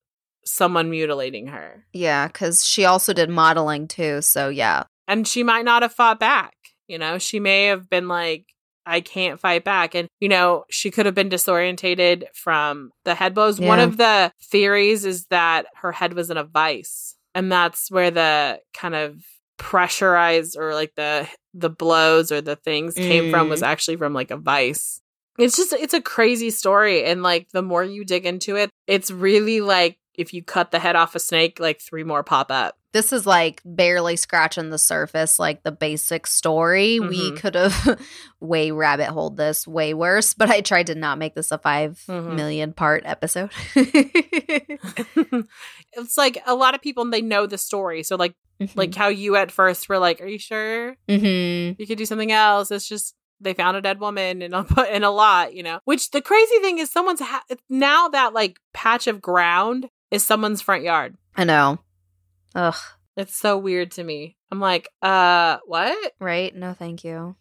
[0.45, 1.85] someone mutilating her.
[1.93, 4.21] Yeah, because she also did modeling too.
[4.21, 4.83] So, yeah.
[5.07, 6.53] And she might not have fought back.
[6.87, 8.45] You know, she may have been like,
[8.85, 9.95] I can't fight back.
[9.95, 13.59] And, you know, she could have been disorientated from the head blows.
[13.59, 17.15] One of the theories is that her head was in a vice.
[17.35, 19.17] And that's where the kind of
[19.57, 23.49] pressurized or like the the blows or the things came from Mm.
[23.51, 25.01] was actually from like a vice.
[25.37, 29.11] It's just it's a crazy story and like the more you dig into it, it's
[29.11, 32.75] really like if you cut the head off a snake, like three more pop up.
[32.93, 36.99] This is like barely scratching the surface, like the basic story.
[36.99, 37.37] We Mhm.
[37.37, 37.99] could have
[38.41, 42.03] way rabbit holed this way worse, but I tried to not make this a five
[42.07, 42.75] million Mhm.
[42.75, 43.49] part episode.
[45.93, 48.03] it's like a lot of people they know the story.
[48.03, 48.35] So like
[48.75, 52.31] like how you at first were like, "Are you sure hmm you could do something
[52.31, 55.79] else?" It's just they found a dead woman in a in a lot, you know.
[55.85, 60.61] Which the crazy thing is, someone's ha- now that like patch of ground is someone's
[60.61, 61.17] front yard.
[61.35, 61.79] I know.
[62.53, 62.75] Ugh.
[63.17, 64.35] It's so weird to me.
[64.51, 66.13] I'm like, uh, what?
[66.19, 66.55] Right?
[66.55, 67.35] No, thank you.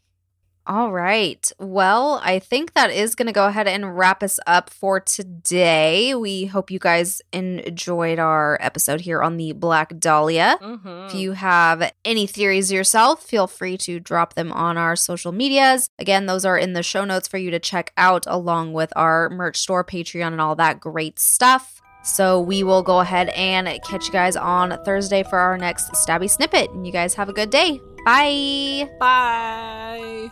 [0.66, 1.50] All right.
[1.58, 6.14] Well, I think that is going to go ahead and wrap us up for today.
[6.14, 10.58] We hope you guys enjoyed our episode here on the Black Dahlia.
[10.60, 11.06] Mm-hmm.
[11.08, 15.88] If you have any theories yourself, feel free to drop them on our social medias.
[15.98, 19.28] Again, those are in the show notes for you to check out, along with our
[19.30, 21.80] merch store, Patreon, and all that great stuff.
[22.02, 26.30] So we will go ahead and catch you guys on Thursday for our next Stabby
[26.30, 26.70] Snippet.
[26.70, 27.80] And you guys have a good day.
[28.04, 28.88] Bye.
[28.98, 30.30] Bye.